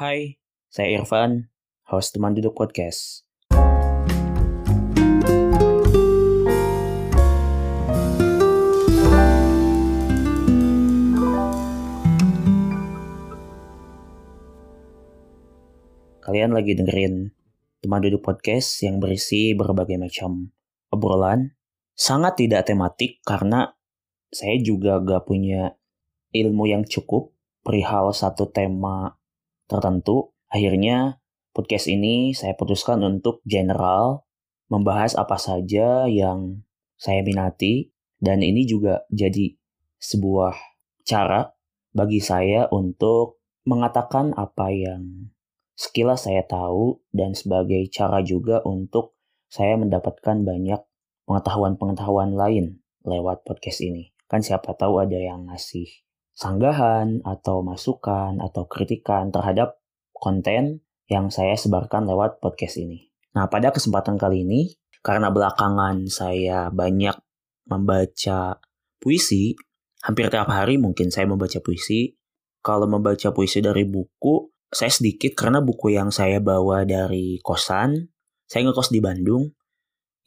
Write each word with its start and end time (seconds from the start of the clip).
Hai, 0.00 0.40
saya 0.72 0.96
Irfan, 0.96 1.52
host 1.84 2.16
Teman 2.16 2.32
Duduk 2.32 2.56
Podcast. 2.56 3.28
Kalian 16.24 16.56
lagi 16.56 16.72
dengerin 16.72 17.36
Teman 17.84 18.00
Duduk 18.00 18.24
Podcast 18.24 18.80
yang 18.80 19.04
berisi 19.04 19.52
berbagai 19.52 20.00
macam 20.00 20.48
obrolan. 20.88 21.52
Sangat 21.92 22.40
tidak 22.40 22.64
tematik 22.64 23.20
karena 23.28 23.76
saya 24.32 24.56
juga 24.64 24.96
gak 25.04 25.28
punya 25.28 25.76
ilmu 26.32 26.72
yang 26.72 26.88
cukup 26.88 27.36
perihal 27.60 28.16
satu 28.16 28.48
tema 28.48 29.19
tertentu. 29.70 30.34
Akhirnya 30.50 31.22
podcast 31.54 31.86
ini 31.86 32.34
saya 32.34 32.58
putuskan 32.58 32.98
untuk 33.06 33.38
general, 33.46 34.26
membahas 34.66 35.14
apa 35.14 35.38
saja 35.38 36.10
yang 36.10 36.66
saya 36.98 37.22
minati, 37.22 37.94
dan 38.18 38.42
ini 38.42 38.66
juga 38.66 39.06
jadi 39.14 39.54
sebuah 40.02 40.58
cara 41.06 41.54
bagi 41.94 42.18
saya 42.18 42.66
untuk 42.74 43.38
mengatakan 43.62 44.34
apa 44.34 44.74
yang 44.74 45.30
sekilas 45.78 46.26
saya 46.26 46.42
tahu 46.44 46.98
dan 47.14 47.32
sebagai 47.32 47.86
cara 47.88 48.20
juga 48.20 48.60
untuk 48.66 49.14
saya 49.50 49.78
mendapatkan 49.78 50.42
banyak 50.44 50.82
pengetahuan-pengetahuan 51.24 52.34
lain 52.34 52.82
lewat 53.06 53.46
podcast 53.46 53.80
ini. 53.80 54.12
Kan 54.30 54.42
siapa 54.44 54.76
tahu 54.76 55.02
ada 55.02 55.18
yang 55.18 55.50
ngasih 55.50 55.88
sanggahan 56.34 57.22
atau 57.26 57.60
masukan 57.64 58.40
atau 58.40 58.64
kritikan 58.66 59.30
terhadap 59.30 59.80
konten 60.14 60.84
yang 61.10 61.28
saya 61.32 61.58
sebarkan 61.58 62.06
lewat 62.06 62.38
podcast 62.38 62.78
ini. 62.78 63.10
Nah, 63.34 63.50
pada 63.50 63.74
kesempatan 63.74 64.18
kali 64.18 64.46
ini, 64.46 64.74
karena 65.02 65.32
belakangan 65.32 66.06
saya 66.06 66.68
banyak 66.70 67.16
membaca 67.66 68.60
puisi, 69.00 69.56
hampir 70.04 70.28
tiap 70.28 70.50
hari 70.50 70.76
mungkin 70.76 71.08
saya 71.08 71.26
membaca 71.26 71.58
puisi. 71.62 72.14
Kalau 72.60 72.84
membaca 72.84 73.32
puisi 73.32 73.64
dari 73.64 73.88
buku, 73.88 74.52
saya 74.68 74.92
sedikit 74.92 75.32
karena 75.32 75.64
buku 75.64 75.96
yang 75.96 76.12
saya 76.12 76.38
bawa 76.38 76.84
dari 76.84 77.40
kosan, 77.40 78.12
saya 78.44 78.68
ngekos 78.68 78.92
di 78.92 79.00
Bandung, 79.00 79.48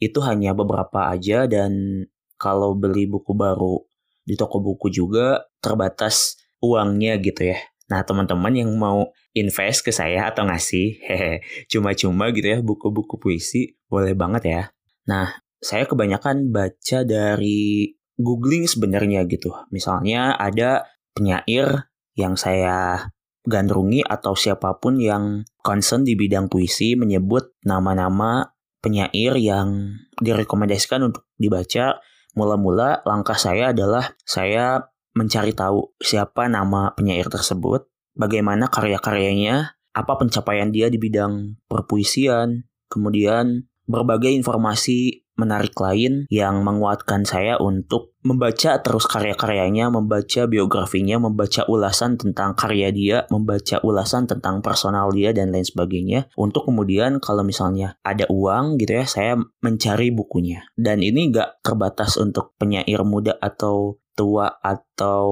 itu 0.02 0.18
hanya 0.26 0.52
beberapa 0.52 1.08
aja 1.08 1.46
dan 1.46 2.02
kalau 2.34 2.74
beli 2.74 3.06
buku 3.06 3.32
baru 3.32 3.78
di 4.26 4.34
toko 4.34 4.58
buku 4.58 4.90
juga 4.90 5.46
terbatas 5.64 6.36
uangnya 6.60 7.16
gitu 7.20 7.56
ya. 7.56 7.58
Nah, 7.88 8.04
teman-teman 8.04 8.52
yang 8.52 8.70
mau 8.76 9.12
invest 9.36 9.84
ke 9.84 9.92
saya 9.92 10.28
atau 10.28 10.44
ngasih 10.48 11.00
hehe 11.08 11.40
cuma-cuma 11.72 12.28
gitu 12.32 12.44
ya 12.44 12.58
buku-buku 12.60 13.16
puisi 13.16 13.76
boleh 13.88 14.12
banget 14.12 14.42
ya. 14.44 14.62
Nah, 15.08 15.40
saya 15.60 15.88
kebanyakan 15.88 16.52
baca 16.52 17.04
dari 17.04 17.92
googling 18.20 18.68
sebenarnya 18.68 19.24
gitu. 19.24 19.52
Misalnya 19.72 20.36
ada 20.36 20.84
penyair 21.16 21.88
yang 22.14 22.36
saya 22.36 23.08
gandrungi 23.44 24.00
atau 24.04 24.32
siapa 24.32 24.80
pun 24.80 24.96
yang 24.96 25.44
concern 25.60 26.04
di 26.04 26.16
bidang 26.16 26.48
puisi 26.48 26.96
menyebut 26.96 27.52
nama-nama 27.64 28.48
penyair 28.80 29.36
yang 29.36 30.00
direkomendasikan 30.20 31.12
untuk 31.12 31.28
dibaca 31.36 32.00
Mula-mula 32.34 33.06
langkah 33.06 33.38
saya 33.38 33.70
adalah 33.70 34.18
saya 34.26 34.82
mencari 35.14 35.54
tahu 35.54 35.94
siapa 36.02 36.50
nama 36.50 36.92
penyair 36.92 37.30
tersebut, 37.30 37.86
bagaimana 38.18 38.68
karya-karyanya, 38.68 39.78
apa 39.94 40.12
pencapaian 40.18 40.74
dia 40.74 40.90
di 40.90 40.98
bidang 40.98 41.58
perpuisian, 41.70 42.66
kemudian 42.90 43.70
berbagai 43.86 44.34
informasi 44.34 45.24
menarik 45.34 45.74
lain 45.82 46.30
yang 46.30 46.62
menguatkan 46.62 47.26
saya 47.26 47.58
untuk 47.58 48.14
membaca 48.22 48.78
terus 48.80 49.04
karya-karyanya, 49.10 49.90
membaca 49.90 50.46
biografinya, 50.46 51.18
membaca 51.18 51.66
ulasan 51.66 52.14
tentang 52.16 52.54
karya 52.54 52.88
dia, 52.94 53.16
membaca 53.28 53.82
ulasan 53.82 54.30
tentang 54.30 54.62
personal 54.62 55.10
dia 55.10 55.34
dan 55.34 55.50
lain 55.50 55.66
sebagainya. 55.66 56.30
Untuk 56.38 56.70
kemudian 56.70 57.18
kalau 57.18 57.42
misalnya 57.42 57.98
ada 58.06 58.24
uang 58.30 58.78
gitu 58.80 59.02
ya, 59.02 59.04
saya 59.10 59.34
mencari 59.60 60.14
bukunya. 60.14 60.64
Dan 60.78 61.02
ini 61.02 61.34
gak 61.34 61.60
terbatas 61.66 62.16
untuk 62.16 62.54
penyair 62.56 63.02
muda 63.02 63.36
atau 63.42 63.98
tua 64.14 64.50
atau 64.62 65.26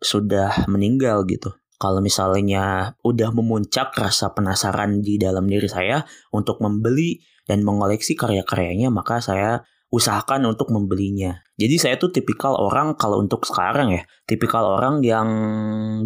sudah 0.00 0.68
meninggal 0.68 1.24
gitu. 1.26 1.52
Kalau 1.76 2.00
misalnya 2.00 2.96
udah 3.04 3.36
memuncak 3.36 3.92
rasa 3.92 4.32
penasaran 4.32 5.04
di 5.04 5.20
dalam 5.20 5.44
diri 5.44 5.68
saya 5.68 6.00
untuk 6.32 6.64
membeli 6.64 7.20
dan 7.44 7.60
mengoleksi 7.60 8.16
karya-karyanya, 8.16 8.88
maka 8.88 9.20
saya 9.20 9.60
usahakan 9.92 10.48
untuk 10.48 10.72
membelinya. 10.72 11.44
Jadi 11.60 11.76
saya 11.76 11.94
tuh 12.00 12.10
tipikal 12.10 12.56
orang 12.56 12.96
kalau 12.96 13.20
untuk 13.20 13.44
sekarang 13.44 13.92
ya, 13.92 14.02
tipikal 14.24 14.64
orang 14.64 15.04
yang 15.04 15.28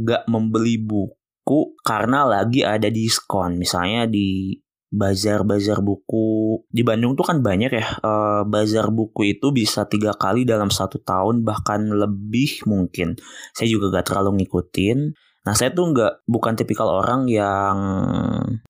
gak 0.03 0.27
membeli 0.27 0.79
buku 0.83 1.79
karena 1.87 2.27
lagi 2.27 2.67
ada 2.67 2.91
diskon. 2.91 3.55
Misalnya 3.57 4.11
di 4.11 4.59
bazar-bazar 4.91 5.81
buku. 5.81 6.61
Di 6.67 6.83
Bandung 6.83 7.15
tuh 7.15 7.25
kan 7.25 7.39
banyak 7.41 7.71
ya 7.71 7.87
uh, 8.03 8.43
bazar 8.43 8.91
buku 8.91 9.39
itu 9.39 9.55
bisa 9.55 9.87
tiga 9.87 10.11
kali 10.15 10.43
dalam 10.43 10.69
satu 10.69 10.99
tahun 11.01 11.47
bahkan 11.47 11.87
lebih 11.87 12.67
mungkin. 12.67 13.15
Saya 13.55 13.71
juga 13.71 13.99
gak 13.99 14.11
terlalu 14.11 14.45
ngikutin. 14.45 14.99
Nah 15.41 15.55
saya 15.57 15.73
tuh 15.73 15.97
nggak 15.97 16.29
bukan 16.29 16.53
tipikal 16.53 17.01
orang 17.01 17.25
yang 17.25 17.77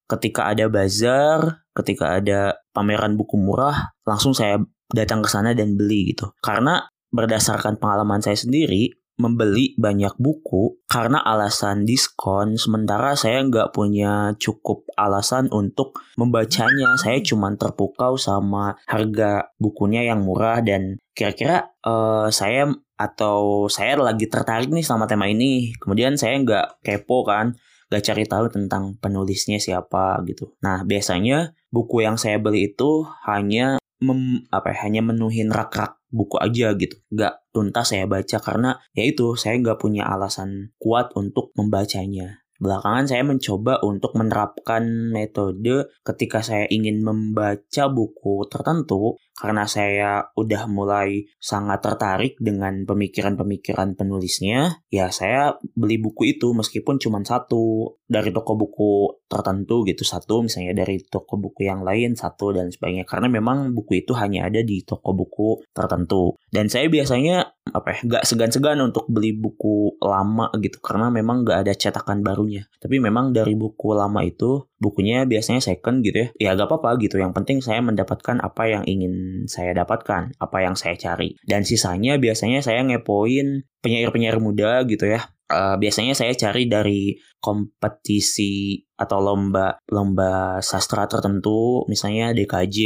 ketika 0.06 0.46
ada 0.54 0.70
bazar, 0.70 1.66
ketika 1.74 2.14
ada 2.14 2.62
pameran 2.70 3.18
buku 3.18 3.34
murah, 3.34 3.90
langsung 4.06 4.38
saya 4.38 4.62
datang 4.94 5.26
ke 5.26 5.28
sana 5.30 5.50
dan 5.50 5.74
beli 5.74 6.14
gitu. 6.14 6.30
Karena 6.38 6.86
berdasarkan 7.10 7.82
pengalaman 7.82 8.22
saya 8.22 8.38
sendiri, 8.38 8.99
membeli 9.20 9.76
banyak 9.76 10.16
buku 10.16 10.80
karena 10.88 11.20
alasan 11.20 11.84
diskon. 11.84 12.56
Sementara 12.56 13.12
saya 13.14 13.44
nggak 13.44 13.76
punya 13.76 14.32
cukup 14.40 14.88
alasan 14.96 15.52
untuk 15.52 16.00
membacanya. 16.16 16.96
Saya 16.96 17.20
cuma 17.20 17.52
terpukau 17.54 18.16
sama 18.16 18.80
harga 18.88 19.52
bukunya 19.60 20.08
yang 20.08 20.24
murah 20.24 20.64
dan 20.64 20.96
kira-kira 21.12 21.76
uh, 21.84 22.32
saya 22.32 22.72
atau 22.96 23.68
saya 23.68 23.96
lagi 24.00 24.24
tertarik 24.28 24.72
nih 24.72 24.84
sama 24.84 25.04
tema 25.04 25.28
ini. 25.28 25.76
Kemudian 25.76 26.16
saya 26.16 26.40
nggak 26.40 26.80
kepo 26.80 27.28
kan 27.28 27.52
gak 27.90 28.06
cari 28.06 28.22
tahu 28.22 28.46
tentang 28.54 28.94
penulisnya 29.02 29.58
siapa 29.58 30.22
gitu. 30.22 30.54
Nah 30.62 30.86
biasanya 30.86 31.58
buku 31.74 32.06
yang 32.06 32.14
saya 32.14 32.38
beli 32.38 32.70
itu 32.70 33.02
hanya 33.26 33.79
mem, 34.00 34.44
apa 34.48 34.72
ya, 34.74 34.88
hanya 34.88 35.00
menuhin 35.04 35.52
rak-rak 35.52 36.00
buku 36.10 36.36
aja 36.40 36.74
gitu. 36.74 36.96
Nggak 37.12 37.52
tuntas 37.54 37.94
saya 37.94 38.04
baca 38.10 38.38
karena 38.42 38.70
ya 38.96 39.06
itu 39.06 39.38
saya 39.38 39.56
nggak 39.60 39.78
punya 39.78 40.08
alasan 40.08 40.74
kuat 40.82 41.14
untuk 41.14 41.54
membacanya. 41.54 42.40
Belakangan 42.60 43.08
saya 43.08 43.24
mencoba 43.24 43.80
untuk 43.80 44.12
menerapkan 44.20 44.84
metode 45.08 45.88
ketika 46.04 46.44
saya 46.44 46.68
ingin 46.68 47.00
membaca 47.00 47.88
buku 47.88 48.44
tertentu 48.52 49.16
karena 49.40 49.64
saya 49.64 50.28
udah 50.36 50.68
mulai 50.68 51.24
sangat 51.40 51.80
tertarik 51.80 52.36
dengan 52.36 52.84
pemikiran-pemikiran 52.84 53.96
penulisnya, 53.96 54.84
ya 54.92 55.08
saya 55.08 55.56
beli 55.72 55.96
buku 55.96 56.36
itu 56.36 56.52
meskipun 56.52 57.00
cuma 57.00 57.24
satu. 57.24 57.96
Dari 58.10 58.34
toko 58.34 58.58
buku 58.58 59.22
tertentu 59.30 59.86
gitu 59.86 60.02
satu 60.02 60.42
misalnya 60.42 60.82
dari 60.82 60.98
toko 61.06 61.38
buku 61.38 61.62
yang 61.62 61.86
lain 61.86 62.18
satu 62.18 62.50
dan 62.50 62.74
sebagainya. 62.74 63.06
Karena 63.06 63.30
memang 63.30 63.70
buku 63.70 64.02
itu 64.02 64.18
hanya 64.18 64.50
ada 64.50 64.66
di 64.66 64.82
toko 64.82 65.14
buku 65.14 65.62
tertentu. 65.70 66.34
Dan 66.50 66.66
saya 66.66 66.90
biasanya 66.90 67.54
apa 67.70 67.94
ya 67.94 67.98
nggak 68.02 68.26
segan-segan 68.26 68.82
untuk 68.82 69.06
beli 69.06 69.30
buku 69.30 69.94
lama 70.02 70.50
gitu. 70.58 70.82
Karena 70.82 71.06
memang 71.06 71.46
nggak 71.46 71.58
ada 71.62 71.72
cetakan 71.72 72.26
barunya. 72.26 72.66
Tapi 72.82 72.98
memang 72.98 73.30
dari 73.30 73.54
buku 73.54 73.94
lama 73.94 74.26
itu 74.26 74.66
bukunya 74.82 75.22
biasanya 75.22 75.62
second 75.62 76.02
gitu 76.02 76.26
ya. 76.26 76.28
Ya 76.40 76.58
gak 76.58 76.72
apa-apa 76.72 76.98
gitu. 77.04 77.20
Yang 77.20 77.32
penting 77.36 77.58
saya 77.62 77.78
mendapatkan 77.84 78.42
apa 78.42 78.66
yang 78.66 78.82
ingin 78.88 79.29
saya 79.46 79.74
dapatkan 79.74 80.36
apa 80.38 80.58
yang 80.62 80.74
saya 80.78 80.94
cari 80.96 81.36
dan 81.46 81.66
sisanya 81.66 82.16
biasanya 82.16 82.60
saya 82.62 82.84
ngepoin 82.86 83.66
penyair-penyair 83.80 84.38
muda 84.38 84.84
gitu 84.86 85.08
ya 85.08 85.26
uh, 85.50 85.76
biasanya 85.76 86.14
saya 86.14 86.32
cari 86.36 86.70
dari 86.70 87.18
kompetisi 87.42 88.80
atau 88.96 89.18
lomba 89.18 89.80
lomba 89.90 90.62
sastra 90.62 91.10
tertentu 91.10 91.84
misalnya 91.90 92.36
DKJ 92.36 92.78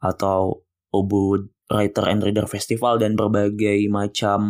atau 0.00 0.64
Ubud 0.90 1.50
Writer 1.70 2.10
and 2.10 2.26
Reader 2.26 2.50
Festival 2.50 2.98
dan 2.98 3.14
berbagai 3.14 3.86
macam 3.86 4.42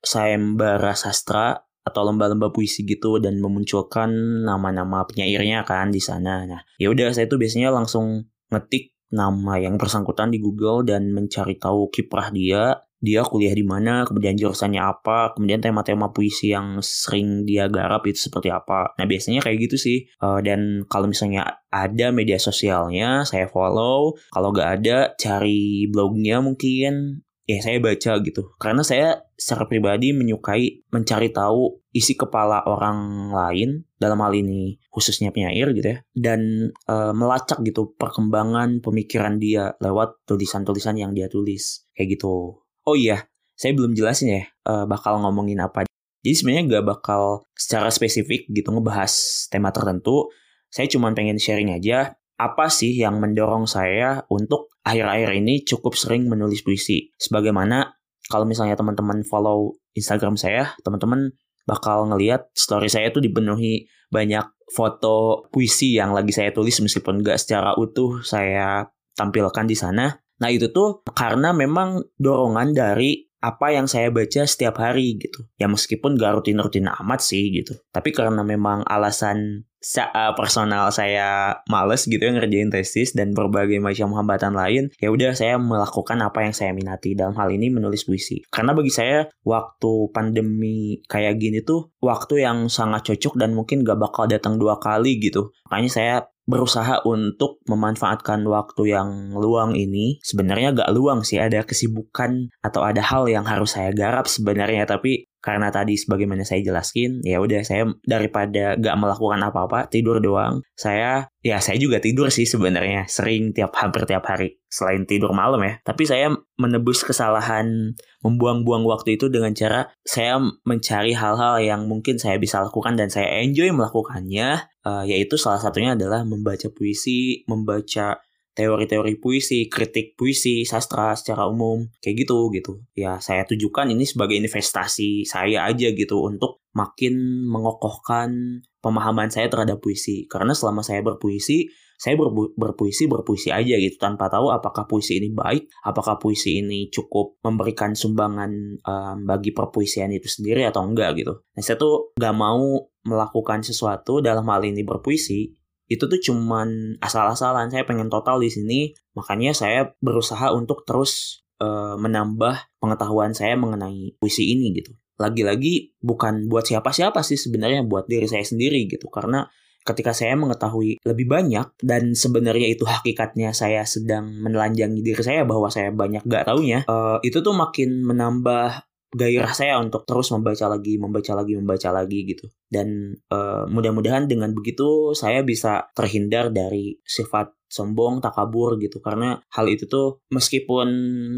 sayembara 0.00 0.96
sastra 0.96 1.68
atau 1.84 2.04
lomba-lomba 2.04 2.52
puisi 2.52 2.84
gitu 2.84 3.16
dan 3.16 3.40
memunculkan 3.40 4.12
nama-nama 4.44 5.08
penyairnya 5.08 5.64
kan 5.64 5.88
di 5.88 6.00
sana. 6.04 6.44
Nah, 6.44 6.60
ya 6.76 6.92
udah 6.92 7.16
saya 7.16 7.24
tuh 7.28 7.40
biasanya 7.40 7.72
langsung 7.72 8.28
ngetik 8.52 8.92
nama 9.12 9.56
yang 9.56 9.80
bersangkutan 9.80 10.28
di 10.32 10.38
Google 10.40 10.84
dan 10.84 11.12
mencari 11.12 11.56
tahu 11.56 11.88
kiprah 11.88 12.28
dia 12.32 12.76
dia 12.98 13.22
kuliah 13.22 13.54
di 13.54 13.62
mana, 13.62 14.02
kemudian 14.02 14.34
jurusannya 14.34 14.82
apa, 14.82 15.30
kemudian 15.38 15.62
tema-tema 15.62 16.10
puisi 16.10 16.50
yang 16.50 16.82
sering 16.82 17.46
dia 17.46 17.70
garap 17.70 18.02
itu 18.10 18.26
seperti 18.26 18.50
apa. 18.50 18.90
Nah 18.98 19.06
biasanya 19.06 19.38
kayak 19.38 19.70
gitu 19.70 19.76
sih. 19.78 20.10
Uh, 20.18 20.42
dan 20.42 20.82
kalau 20.90 21.06
misalnya 21.06 21.62
ada 21.70 22.10
media 22.10 22.42
sosialnya, 22.42 23.22
saya 23.22 23.46
follow. 23.46 24.18
Kalau 24.34 24.50
nggak 24.50 24.70
ada, 24.82 24.98
cari 25.14 25.86
blognya 25.86 26.42
mungkin 26.42 27.22
ya 27.48 27.64
saya 27.64 27.80
baca 27.80 28.20
gitu. 28.20 28.52
Karena 28.60 28.84
saya 28.84 29.24
secara 29.40 29.64
pribadi 29.64 30.12
menyukai 30.12 30.84
mencari 30.92 31.32
tahu 31.32 31.80
isi 31.96 32.12
kepala 32.12 32.60
orang 32.68 33.32
lain 33.32 33.88
dalam 33.96 34.20
hal 34.20 34.36
ini 34.36 34.76
khususnya 34.92 35.32
penyair 35.32 35.72
gitu 35.72 35.96
ya 35.96 35.98
dan 36.12 36.70
e, 36.70 36.94
melacak 37.16 37.64
gitu 37.64 37.96
perkembangan 37.96 38.84
pemikiran 38.84 39.40
dia 39.40 39.72
lewat 39.80 40.28
tulisan-tulisan 40.28 41.00
yang 41.00 41.16
dia 41.16 41.32
tulis. 41.32 41.88
Kayak 41.96 42.20
gitu. 42.20 42.60
Oh 42.84 42.96
iya 42.96 43.24
saya 43.56 43.72
belum 43.72 43.96
jelasin 43.96 44.28
ya 44.28 44.44
e, 44.68 44.72
bakal 44.84 45.16
ngomongin 45.24 45.64
apa. 45.64 45.88
Jadi 46.20 46.34
sebenarnya 46.36 46.78
gak 46.78 46.86
bakal 46.98 47.22
secara 47.56 47.88
spesifik 47.88 48.44
gitu 48.52 48.68
ngebahas 48.68 49.10
tema 49.48 49.72
tertentu. 49.72 50.28
Saya 50.68 50.84
cuma 50.92 51.08
pengen 51.16 51.40
sharing 51.40 51.72
aja 51.72 52.12
apa 52.38 52.70
sih 52.70 52.94
yang 52.94 53.18
mendorong 53.18 53.66
saya 53.66 54.22
untuk 54.30 54.70
akhir-akhir 54.88 55.30
ini 55.36 55.68
cukup 55.68 55.92
sering 55.92 56.24
menulis 56.32 56.64
puisi. 56.64 57.12
Sebagaimana 57.20 57.92
kalau 58.32 58.48
misalnya 58.48 58.72
teman-teman 58.72 59.20
follow 59.20 59.76
Instagram 59.92 60.40
saya, 60.40 60.72
teman-teman 60.80 61.36
bakal 61.68 62.08
ngeliat 62.08 62.48
story 62.56 62.88
saya 62.88 63.12
itu 63.12 63.20
dipenuhi 63.20 63.84
banyak 64.08 64.48
foto 64.72 65.48
puisi 65.52 65.96
yang 65.96 66.16
lagi 66.16 66.32
saya 66.32 66.52
tulis 66.52 66.80
meskipun 66.80 67.20
nggak 67.20 67.36
secara 67.36 67.76
utuh 67.76 68.24
saya 68.24 68.88
tampilkan 69.12 69.68
di 69.68 69.76
sana. 69.76 70.08
Nah 70.40 70.48
itu 70.48 70.72
tuh 70.72 71.04
karena 71.12 71.52
memang 71.52 72.00
dorongan 72.16 72.72
dari 72.72 73.27
apa 73.38 73.70
yang 73.70 73.86
saya 73.86 74.10
baca 74.10 74.42
setiap 74.44 74.82
hari 74.82 75.18
gitu. 75.18 75.46
Ya 75.58 75.70
meskipun 75.70 76.18
gak 76.18 76.42
rutin-rutin 76.42 76.90
amat 76.90 77.22
sih 77.22 77.50
gitu. 77.54 77.78
Tapi 77.94 78.10
karena 78.10 78.42
memang 78.42 78.82
alasan 78.86 79.68
uh, 79.78 80.34
personal 80.34 80.90
saya 80.90 81.60
males 81.70 82.04
gitu 82.10 82.18
ya 82.18 82.34
ngerjain 82.34 82.70
tesis 82.70 83.14
dan 83.14 83.32
berbagai 83.32 83.78
macam 83.78 84.10
hambatan 84.14 84.58
lain, 84.58 84.90
ya 84.98 85.08
udah 85.14 85.32
saya 85.38 85.54
melakukan 85.56 86.18
apa 86.18 86.42
yang 86.42 86.54
saya 86.54 86.74
minati 86.74 87.14
dalam 87.14 87.34
hal 87.38 87.48
ini 87.54 87.70
menulis 87.70 88.04
puisi. 88.04 88.42
Karena 88.50 88.74
bagi 88.74 88.90
saya 88.90 89.30
waktu 89.46 90.10
pandemi 90.10 90.98
kayak 91.06 91.38
gini 91.38 91.62
tuh 91.62 91.94
waktu 92.02 92.42
yang 92.42 92.66
sangat 92.66 93.06
cocok 93.14 93.38
dan 93.38 93.54
mungkin 93.54 93.86
gak 93.86 93.98
bakal 94.02 94.26
datang 94.26 94.58
dua 94.58 94.82
kali 94.82 95.22
gitu. 95.22 95.54
Makanya 95.70 95.90
saya 95.90 96.14
berusaha 96.48 97.04
untuk 97.04 97.60
memanfaatkan 97.68 98.40
waktu 98.48 98.96
yang 98.96 99.36
luang 99.36 99.76
ini. 99.76 100.16
Sebenarnya 100.24 100.72
gak 100.72 100.90
luang 100.96 101.20
sih 101.22 101.36
ada 101.36 101.60
kesibukan 101.62 102.48
atau 102.64 102.80
ada 102.80 103.04
hal 103.04 103.28
yang 103.28 103.44
harus 103.44 103.76
saya 103.76 103.92
garap 103.92 104.24
sebenarnya 104.24 104.88
tapi 104.88 105.28
karena 105.48 105.72
tadi 105.72 105.96
sebagaimana 105.96 106.44
saya 106.44 106.60
jelaskan 106.60 107.24
ya 107.24 107.40
udah 107.40 107.64
saya 107.64 107.88
daripada 108.04 108.76
gak 108.76 108.96
melakukan 109.00 109.40
apa-apa 109.40 109.88
tidur 109.88 110.20
doang. 110.20 110.60
Saya 110.76 111.32
ya 111.40 111.56
saya 111.64 111.80
juga 111.80 112.04
tidur 112.04 112.28
sih 112.28 112.44
sebenarnya 112.44 113.08
sering 113.08 113.56
tiap 113.56 113.72
hampir 113.80 114.04
tiap 114.04 114.28
hari 114.28 114.60
selain 114.68 115.08
tidur 115.08 115.32
malam 115.32 115.64
ya. 115.64 115.80
Tapi 115.80 116.04
saya 116.04 116.36
menebus 116.60 117.00
kesalahan 117.00 117.96
membuang-buang 118.20 118.84
waktu 118.84 119.16
itu 119.16 119.32
dengan 119.32 119.56
cara 119.56 119.88
saya 120.04 120.36
mencari 120.68 121.16
hal-hal 121.16 121.64
yang 121.64 121.88
mungkin 121.88 122.20
saya 122.20 122.36
bisa 122.36 122.60
lakukan 122.60 123.00
dan 123.00 123.08
saya 123.08 123.40
enjoy 123.40 123.72
melakukannya 123.72 124.68
uh, 124.84 125.04
yaitu 125.08 125.40
salah 125.40 125.64
satunya 125.64 125.96
adalah 125.96 126.28
membaca 126.28 126.68
puisi 126.68 127.48
membaca 127.48 128.20
teori-teori 128.58 129.22
puisi, 129.22 129.70
kritik 129.70 130.18
puisi, 130.18 130.66
sastra 130.66 131.14
secara 131.14 131.46
umum, 131.46 131.86
kayak 132.02 132.26
gitu 132.26 132.50
gitu. 132.50 132.82
Ya 132.98 133.22
saya 133.22 133.46
tujukan 133.46 133.86
ini 133.94 134.02
sebagai 134.02 134.34
investasi 134.34 135.22
saya 135.22 135.70
aja 135.70 135.94
gitu 135.94 136.26
untuk 136.26 136.66
makin 136.74 137.46
mengokohkan 137.46 138.60
pemahaman 138.82 139.30
saya 139.30 139.46
terhadap 139.46 139.78
puisi. 139.78 140.26
Karena 140.26 140.58
selama 140.58 140.82
saya 140.82 141.06
berpuisi, 141.06 141.70
saya 141.98 142.14
berpu 142.14 142.54
berpuisi 142.54 143.10
berpuisi 143.10 143.50
aja 143.50 143.74
gitu 143.74 143.98
tanpa 143.98 144.30
tahu 144.30 144.50
apakah 144.50 144.90
puisi 144.90 145.22
ini 145.22 145.30
baik, 145.30 145.70
apakah 145.86 146.18
puisi 146.18 146.58
ini 146.58 146.90
cukup 146.90 147.38
memberikan 147.46 147.94
sumbangan 147.94 148.50
um, 148.82 149.16
bagi 149.22 149.54
perpuisian 149.54 150.10
itu 150.10 150.26
sendiri 150.26 150.66
atau 150.66 150.82
enggak 150.82 151.14
gitu. 151.18 151.42
Nah 151.54 151.62
saya 151.62 151.78
tuh 151.78 152.14
gak 152.18 152.34
mau 152.34 152.90
melakukan 153.06 153.62
sesuatu 153.62 154.18
dalam 154.22 154.46
hal 154.50 154.62
ini 154.66 154.82
berpuisi 154.86 155.58
itu 155.88 156.04
tuh 156.04 156.20
cuman 156.20 157.00
asal-asalan 157.00 157.72
saya 157.72 157.88
pengen 157.88 158.12
total 158.12 158.38
di 158.38 158.52
sini. 158.52 158.80
Makanya 159.16 159.56
saya 159.56 159.92
berusaha 160.04 160.52
untuk 160.52 160.84
terus 160.84 161.42
uh, 161.64 161.96
menambah 161.96 162.78
pengetahuan 162.78 163.32
saya 163.32 163.56
mengenai 163.56 164.14
puisi 164.20 164.52
ini 164.52 164.76
gitu. 164.76 164.92
Lagi-lagi 165.18 165.98
bukan 165.98 166.46
buat 166.46 166.68
siapa-siapa 166.68 167.24
sih 167.26 167.40
sebenarnya 167.40 167.82
buat 167.88 168.06
diri 168.06 168.28
saya 168.28 168.44
sendiri 168.44 168.86
gitu. 168.86 169.10
Karena 169.10 169.48
ketika 169.88 170.12
saya 170.12 170.36
mengetahui 170.36 171.00
lebih 171.00 171.26
banyak 171.26 171.72
dan 171.80 172.12
sebenarnya 172.12 172.68
itu 172.68 172.84
hakikatnya 172.84 173.56
saya 173.56 173.88
sedang 173.88 174.28
menelanjangi 174.44 175.00
diri 175.00 175.22
saya 175.24 175.48
bahwa 175.48 175.72
saya 175.72 175.88
banyak 175.88 176.28
gak 176.28 176.44
taunya 176.44 176.84
uh, 176.84 177.16
itu 177.24 177.40
tuh 177.40 177.56
makin 177.56 178.04
menambah 178.04 178.84
gairah 179.08 179.52
saya 179.56 179.80
untuk 179.80 180.04
terus 180.04 180.28
membaca 180.32 180.68
lagi, 180.68 181.00
membaca 181.00 181.32
lagi, 181.32 181.52
membaca 181.56 181.88
lagi 181.92 182.18
gitu. 182.28 182.44
Dan 182.68 183.16
uh, 183.32 183.64
mudah-mudahan 183.68 184.28
dengan 184.28 184.52
begitu 184.52 185.16
saya 185.16 185.40
bisa 185.40 185.88
terhindar 185.96 186.52
dari 186.52 187.00
sifat 187.04 187.56
sombong, 187.68 188.20
takabur 188.20 188.76
gitu. 188.80 189.00
Karena 189.00 189.40
hal 189.52 189.68
itu 189.68 189.88
tuh 189.88 190.24
meskipun 190.32 190.88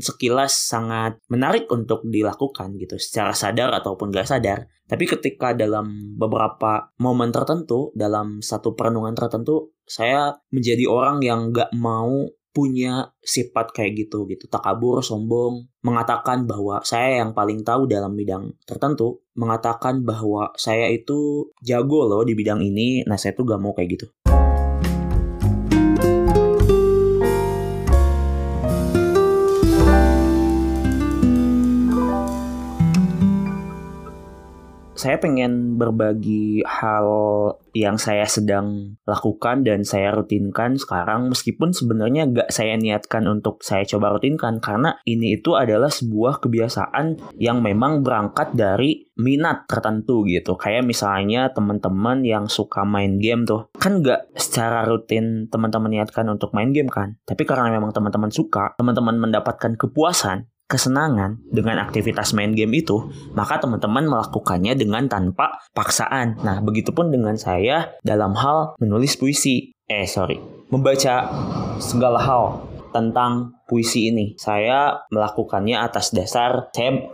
sekilas 0.03 0.55
sangat 0.55 1.19
menarik 1.31 1.71
untuk 1.71 2.03
dilakukan 2.07 2.75
gitu, 2.79 2.99
secara 2.99 3.35
sadar 3.35 3.71
ataupun 3.79 4.11
gak 4.11 4.31
sadar. 4.31 4.67
Tapi 4.91 5.07
ketika 5.07 5.55
dalam 5.55 6.19
beberapa 6.19 6.91
momen 6.99 7.31
tertentu, 7.31 7.95
dalam 7.95 8.43
satu 8.43 8.75
perenungan 8.75 9.15
tertentu, 9.15 9.71
saya 9.87 10.35
menjadi 10.51 10.91
orang 10.91 11.23
yang 11.23 11.55
gak 11.55 11.71
mau 11.79 12.27
punya 12.61 13.09
sifat 13.25 13.73
kayak 13.73 14.05
gitu 14.05 14.29
gitu. 14.29 14.45
Takabur 14.53 15.01
sombong 15.01 15.65
mengatakan 15.81 16.45
bahwa 16.45 16.85
saya 16.85 17.25
yang 17.25 17.33
paling 17.33 17.65
tahu 17.65 17.89
dalam 17.89 18.13
bidang 18.13 18.53
tertentu 18.69 19.25
mengatakan 19.33 20.05
bahwa 20.05 20.53
saya 20.61 20.93
itu 20.93 21.49
jago 21.65 22.05
loh 22.05 22.21
di 22.21 22.37
bidang 22.37 22.61
ini 22.61 23.01
nah 23.09 23.17
saya 23.17 23.33
tuh 23.33 23.49
gak 23.49 23.57
mau 23.57 23.73
kayak 23.73 23.97
gitu 23.97 24.07
saya 35.01 35.17
pengen 35.17 35.81
berbagi 35.81 36.61
hal 36.69 37.09
yang 37.73 37.97
saya 37.97 38.29
sedang 38.29 39.01
lakukan 39.09 39.65
dan 39.65 39.81
saya 39.81 40.13
rutinkan 40.13 40.77
sekarang 40.77 41.33
meskipun 41.33 41.73
sebenarnya 41.73 42.29
gak 42.29 42.53
saya 42.53 42.77
niatkan 42.77 43.25
untuk 43.25 43.65
saya 43.65 43.89
coba 43.89 44.13
rutinkan 44.13 44.61
karena 44.61 45.01
ini 45.09 45.41
itu 45.41 45.57
adalah 45.57 45.89
sebuah 45.89 46.45
kebiasaan 46.45 47.41
yang 47.41 47.65
memang 47.65 48.05
berangkat 48.05 48.53
dari 48.53 49.09
minat 49.17 49.65
tertentu 49.69 50.25
gitu. 50.29 50.57
Kayak 50.61 50.85
misalnya 50.85 51.49
teman-teman 51.53 52.21
yang 52.21 52.45
suka 52.49 52.85
main 52.85 53.17
game 53.17 53.49
tuh. 53.49 53.73
Kan 53.81 54.05
gak 54.05 54.29
secara 54.37 54.85
rutin 54.85 55.49
teman-teman 55.49 55.97
niatkan 55.97 56.29
untuk 56.29 56.53
main 56.53 56.77
game 56.77 56.93
kan? 56.93 57.17
Tapi 57.25 57.49
karena 57.49 57.73
memang 57.73 57.97
teman-teman 57.97 58.29
suka 58.29 58.77
teman-teman 58.77 59.17
mendapatkan 59.17 59.81
kepuasan 59.81 60.50
kesenangan 60.71 61.43
dengan 61.51 61.83
aktivitas 61.83 62.31
main 62.31 62.55
game 62.55 62.79
itu, 62.79 63.11
maka 63.35 63.59
teman-teman 63.59 64.07
melakukannya 64.07 64.79
dengan 64.79 65.11
tanpa 65.11 65.59
paksaan. 65.75 66.39
Nah, 66.47 66.63
begitupun 66.63 67.11
dengan 67.11 67.35
saya 67.35 67.99
dalam 68.07 68.39
hal 68.39 68.79
menulis 68.79 69.19
puisi. 69.19 69.75
Eh, 69.91 70.07
sorry, 70.07 70.39
membaca 70.71 71.27
segala 71.83 72.23
hal 72.23 72.71
tentang 72.95 73.59
puisi 73.67 74.11
ini. 74.11 74.35
Saya 74.39 75.07
melakukannya 75.11 75.79
atas 75.79 76.15
dasar 76.15 76.71
saya 76.75 77.11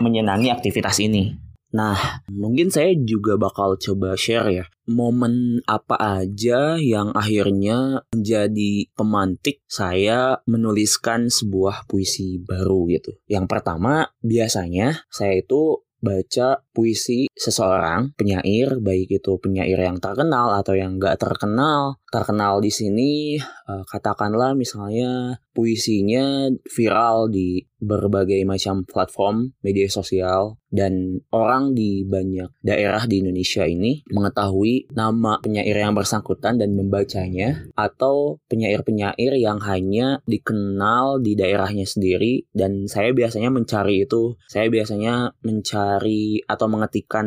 menyenangi 0.00 0.48
aktivitas 0.52 1.00
ini. 1.00 1.41
Nah, 1.72 2.24
mungkin 2.28 2.68
saya 2.68 2.92
juga 3.00 3.40
bakal 3.40 3.80
coba 3.80 4.12
share 4.14 4.48
ya 4.52 4.64
momen 4.88 5.62
apa 5.64 5.94
aja 6.22 6.76
yang 6.76 7.14
akhirnya 7.14 8.02
menjadi 8.10 8.90
pemantik 8.98 9.62
saya 9.70 10.42
menuliskan 10.50 11.30
sebuah 11.30 11.86
puisi 11.86 12.42
baru 12.42 12.90
gitu. 12.90 13.14
Yang 13.30 13.46
pertama, 13.46 14.10
biasanya 14.20 15.06
saya 15.08 15.38
itu 15.38 15.86
baca 16.02 16.66
puisi 16.72 17.28
seseorang, 17.36 18.16
penyair, 18.16 18.80
baik 18.80 19.22
itu 19.22 19.36
penyair 19.38 19.76
yang 19.76 20.00
terkenal 20.00 20.56
atau 20.56 20.72
yang 20.72 20.96
gak 20.96 21.20
terkenal. 21.20 22.00
Terkenal 22.08 22.60
di 22.60 22.72
sini, 22.72 23.40
uh, 23.68 23.84
katakanlah 23.88 24.52
misalnya 24.52 25.40
puisinya 25.52 26.48
viral 26.68 27.28
di 27.28 27.64
berbagai 27.82 28.40
macam 28.46 28.86
platform 28.86 29.52
media 29.60 29.90
sosial 29.90 30.56
dan 30.72 31.20
orang 31.34 31.74
di 31.74 32.06
banyak 32.06 32.48
daerah 32.62 33.04
di 33.04 33.20
Indonesia 33.20 33.66
ini 33.66 34.06
mengetahui 34.08 34.94
nama 34.94 35.42
penyair 35.42 35.82
yang 35.82 35.92
bersangkutan 35.92 36.56
dan 36.56 36.72
membacanya 36.72 37.66
atau 37.76 38.40
penyair-penyair 38.48 39.36
yang 39.36 39.60
hanya 39.66 40.22
dikenal 40.24 41.20
di 41.20 41.36
daerahnya 41.36 41.84
sendiri 41.84 42.48
dan 42.54 42.88
saya 42.88 43.10
biasanya 43.12 43.50
mencari 43.52 44.06
itu 44.06 44.38
saya 44.46 44.70
biasanya 44.70 45.36
mencari 45.42 46.40
atau 46.46 46.61
mengetikkan 46.68 47.26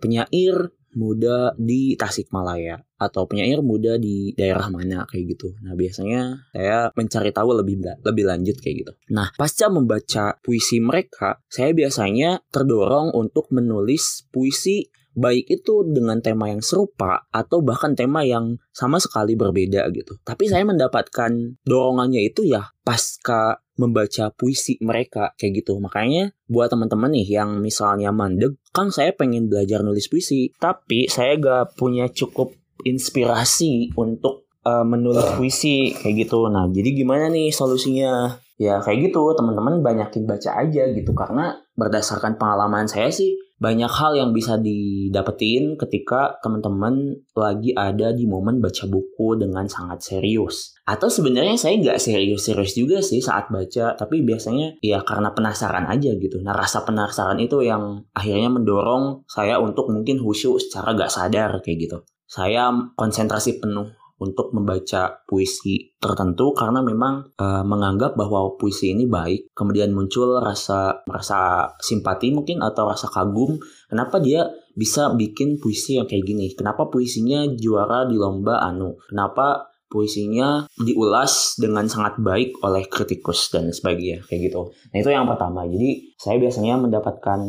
penyair 0.00 0.72
muda 0.94 1.52
di 1.58 1.98
Tasikmalaya 1.98 2.78
atau 2.96 3.26
penyair 3.26 3.60
muda 3.60 3.98
di 3.98 4.32
daerah 4.38 4.70
mana 4.70 5.04
kayak 5.10 5.36
gitu. 5.36 5.52
Nah, 5.60 5.74
biasanya 5.74 6.48
saya 6.54 6.88
mencari 6.94 7.34
tahu 7.34 7.50
lebih 7.60 7.82
lebih 8.00 8.24
lanjut 8.24 8.56
kayak 8.62 8.76
gitu. 8.86 8.92
Nah, 9.12 9.28
pasca 9.34 9.68
membaca 9.68 10.38
puisi 10.40 10.78
mereka, 10.80 11.42
saya 11.50 11.74
biasanya 11.74 12.40
terdorong 12.48 13.12
untuk 13.12 13.50
menulis 13.50 14.24
puisi 14.30 14.88
baik 15.14 15.46
itu 15.62 15.86
dengan 15.86 16.18
tema 16.18 16.50
yang 16.50 16.58
serupa 16.58 17.30
atau 17.30 17.62
bahkan 17.62 17.94
tema 17.94 18.26
yang 18.26 18.58
sama 18.74 18.98
sekali 18.98 19.38
berbeda 19.38 19.86
gitu. 19.94 20.18
Tapi 20.26 20.50
saya 20.50 20.66
mendapatkan 20.66 21.62
dorongannya 21.62 22.22
itu 22.26 22.42
ya 22.50 22.74
pasca 22.82 23.63
membaca 23.76 24.30
puisi 24.34 24.78
mereka 24.82 25.34
kayak 25.38 25.64
gitu. 25.64 25.78
Makanya 25.78 26.34
buat 26.46 26.70
teman-teman 26.70 27.10
nih 27.14 27.40
yang 27.40 27.58
misalnya 27.58 28.14
mandek, 28.14 28.58
kan 28.70 28.90
saya 28.90 29.14
pengen 29.14 29.50
belajar 29.50 29.82
nulis 29.82 30.06
puisi, 30.10 30.50
tapi 30.56 31.10
saya 31.10 31.38
gak 31.38 31.78
punya 31.78 32.10
cukup 32.10 32.54
inspirasi 32.84 33.94
untuk 33.94 34.50
uh, 34.66 34.82
menulis 34.82 35.24
puisi 35.36 35.94
kayak 35.94 36.26
gitu. 36.26 36.46
Nah, 36.50 36.66
jadi 36.70 36.90
gimana 36.94 37.30
nih 37.30 37.54
solusinya? 37.54 38.40
Ya 38.54 38.78
kayak 38.78 39.10
gitu, 39.10 39.34
teman-teman 39.34 39.82
banyakin 39.82 40.30
baca 40.30 40.62
aja 40.62 40.86
gitu 40.94 41.10
karena 41.10 41.58
berdasarkan 41.74 42.38
pengalaman 42.38 42.86
saya 42.86 43.10
sih 43.10 43.34
banyak 43.64 43.88
hal 43.88 44.12
yang 44.12 44.36
bisa 44.36 44.60
didapetin 44.60 45.80
ketika 45.80 46.36
teman-teman 46.44 47.16
lagi 47.32 47.72
ada 47.72 48.12
di 48.12 48.28
momen 48.28 48.60
baca 48.60 48.84
buku 48.84 49.40
dengan 49.40 49.64
sangat 49.64 50.04
serius. 50.04 50.76
Atau 50.84 51.08
sebenarnya 51.08 51.56
saya 51.56 51.80
nggak 51.80 51.96
serius-serius 51.96 52.76
juga 52.76 53.00
sih 53.00 53.24
saat 53.24 53.48
baca, 53.48 53.96
tapi 53.96 54.20
biasanya 54.20 54.76
ya 54.84 55.00
karena 55.00 55.32
penasaran 55.32 55.88
aja 55.88 56.12
gitu. 56.12 56.44
Nah 56.44 56.52
rasa 56.52 56.84
penasaran 56.84 57.40
itu 57.40 57.64
yang 57.64 58.04
akhirnya 58.12 58.52
mendorong 58.52 59.24
saya 59.24 59.56
untuk 59.56 59.88
mungkin 59.88 60.20
khusyuk 60.20 60.60
secara 60.60 60.92
nggak 60.92 61.08
sadar 61.08 61.64
kayak 61.64 61.88
gitu. 61.88 61.98
Saya 62.28 62.68
konsentrasi 63.00 63.64
penuh 63.64 63.88
untuk 64.22 64.54
membaca 64.54 65.24
puisi 65.26 65.94
tertentu 65.98 66.54
karena 66.54 66.80
memang 66.80 67.34
e, 67.34 67.46
menganggap 67.66 68.14
bahwa 68.14 68.54
puisi 68.54 68.94
ini 68.94 69.10
baik. 69.10 69.50
Kemudian 69.52 69.90
muncul 69.90 70.38
rasa 70.38 71.02
rasa 71.06 71.70
simpati 71.82 72.30
mungkin 72.30 72.62
atau 72.62 72.86
rasa 72.86 73.10
kagum. 73.10 73.58
Kenapa 73.90 74.22
dia 74.22 74.46
bisa 74.74 75.10
bikin 75.14 75.58
puisi 75.58 75.98
yang 75.98 76.06
kayak 76.06 76.26
gini? 76.26 76.54
Kenapa 76.54 76.86
puisinya 76.90 77.46
juara 77.58 78.06
di 78.06 78.14
lomba 78.14 78.62
anu? 78.62 78.98
Kenapa 79.10 79.74
puisinya 79.90 80.66
diulas 80.74 81.54
dengan 81.54 81.86
sangat 81.86 82.18
baik 82.18 82.58
oleh 82.66 82.86
kritikus 82.90 83.50
dan 83.54 83.70
sebagainya? 83.70 84.26
Kayak 84.26 84.50
gitu. 84.50 84.62
Nah 84.90 84.98
itu 84.98 85.10
yang 85.10 85.26
pertama. 85.30 85.66
Jadi 85.66 86.14
saya 86.18 86.42
biasanya 86.42 86.74
mendapatkan 86.78 87.40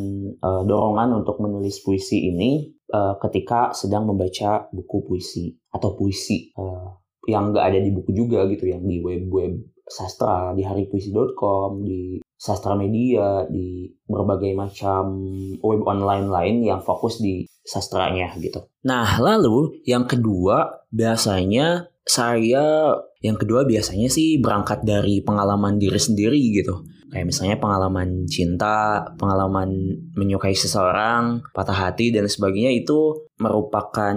uh, 0.41 0.61
dorongan 0.65 1.25
untuk 1.25 1.41
menulis 1.41 1.81
puisi 1.81 2.29
ini 2.29 2.74
uh, 2.91 3.15
ketika 3.21 3.71
sedang 3.71 4.05
membaca 4.09 4.67
buku 4.69 5.05
puisi 5.07 5.55
atau 5.71 5.95
puisi 5.97 6.51
uh, 6.57 6.99
yang 7.25 7.53
nggak 7.53 7.65
ada 7.65 7.79
di 7.81 7.89
buku 7.89 8.11
juga 8.13 8.45
gitu, 8.45 8.69
yang 8.69 8.85
di 8.85 9.01
web-web 9.01 9.57
sastra, 9.85 10.53
di 10.57 10.65
haripuisi.com, 10.65 11.85
di 11.85 12.21
sastra 12.35 12.73
media, 12.73 13.45
di 13.49 13.89
berbagai 14.05 14.53
macam 14.57 15.17
web 15.61 15.81
online 15.85 16.27
lain 16.29 16.55
yang 16.65 16.81
fokus 16.81 17.21
di 17.21 17.45
sastranya 17.65 18.33
gitu. 18.37 18.65
Nah, 18.85 19.17
lalu 19.17 19.81
yang 19.85 20.05
kedua 20.05 20.85
biasanya 20.93 21.89
saya 22.05 22.93
yang 23.25 23.37
kedua 23.41 23.65
biasanya 23.65 24.05
sih 24.13 24.37
berangkat 24.37 24.85
dari 24.85 25.25
pengalaman 25.25 25.81
diri 25.81 25.97
sendiri 25.97 26.37
gitu. 26.53 26.85
Kayak 27.13 27.27
misalnya 27.31 27.57
pengalaman 27.61 28.25
cinta, 28.25 29.05
pengalaman 29.15 29.69
menyukai 30.17 30.57
seseorang, 30.57 31.45
patah 31.53 31.87
hati 31.87 32.09
dan 32.09 32.25
sebagainya 32.25 32.73
itu 32.73 33.29
merupakan 33.37 34.15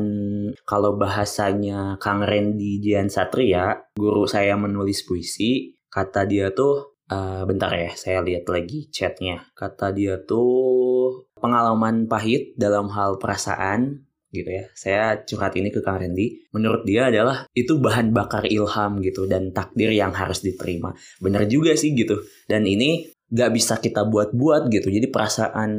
kalau 0.65 0.97
bahasanya 0.97 2.01
Kang 2.01 2.25
Randy 2.25 2.81
Dian 2.81 3.13
Satria, 3.13 3.77
guru 3.95 4.25
saya 4.25 4.57
menulis 4.57 5.05
puisi, 5.05 5.77
kata 5.93 6.25
dia 6.25 6.51
tuh 6.57 6.99
uh, 7.13 7.43
bentar 7.45 7.73
ya, 7.77 7.93
saya 7.93 8.25
lihat 8.25 8.49
lagi 8.49 8.89
chatnya. 8.89 9.45
Kata 9.53 9.93
dia 9.93 10.21
tuh 10.25 11.29
pengalaman 11.39 12.09
pahit 12.09 12.57
dalam 12.57 12.89
hal 12.93 13.21
perasaan 13.21 14.08
gitu 14.33 14.49
ya. 14.49 14.65
Saya 14.77 15.21
curhat 15.25 15.57
ini 15.57 15.73
ke 15.73 15.81
Kang 15.81 16.01
Randy. 16.01 16.51
Menurut 16.53 16.85
dia 16.85 17.09
adalah 17.09 17.49
itu 17.53 17.81
bahan 17.81 18.13
bakar 18.13 18.45
ilham 18.49 19.01
gitu 19.01 19.25
dan 19.25 19.53
takdir 19.53 19.93
yang 19.93 20.13
harus 20.13 20.45
diterima. 20.45 20.93
Bener 21.21 21.49
juga 21.49 21.73
sih 21.75 21.97
gitu. 21.97 22.21
Dan 22.49 22.69
ini 22.69 23.09
gak 23.29 23.53
bisa 23.53 23.77
kita 23.81 24.09
buat-buat 24.09 24.73
gitu. 24.73 24.89
Jadi 24.89 25.09
perasaan 25.13 25.71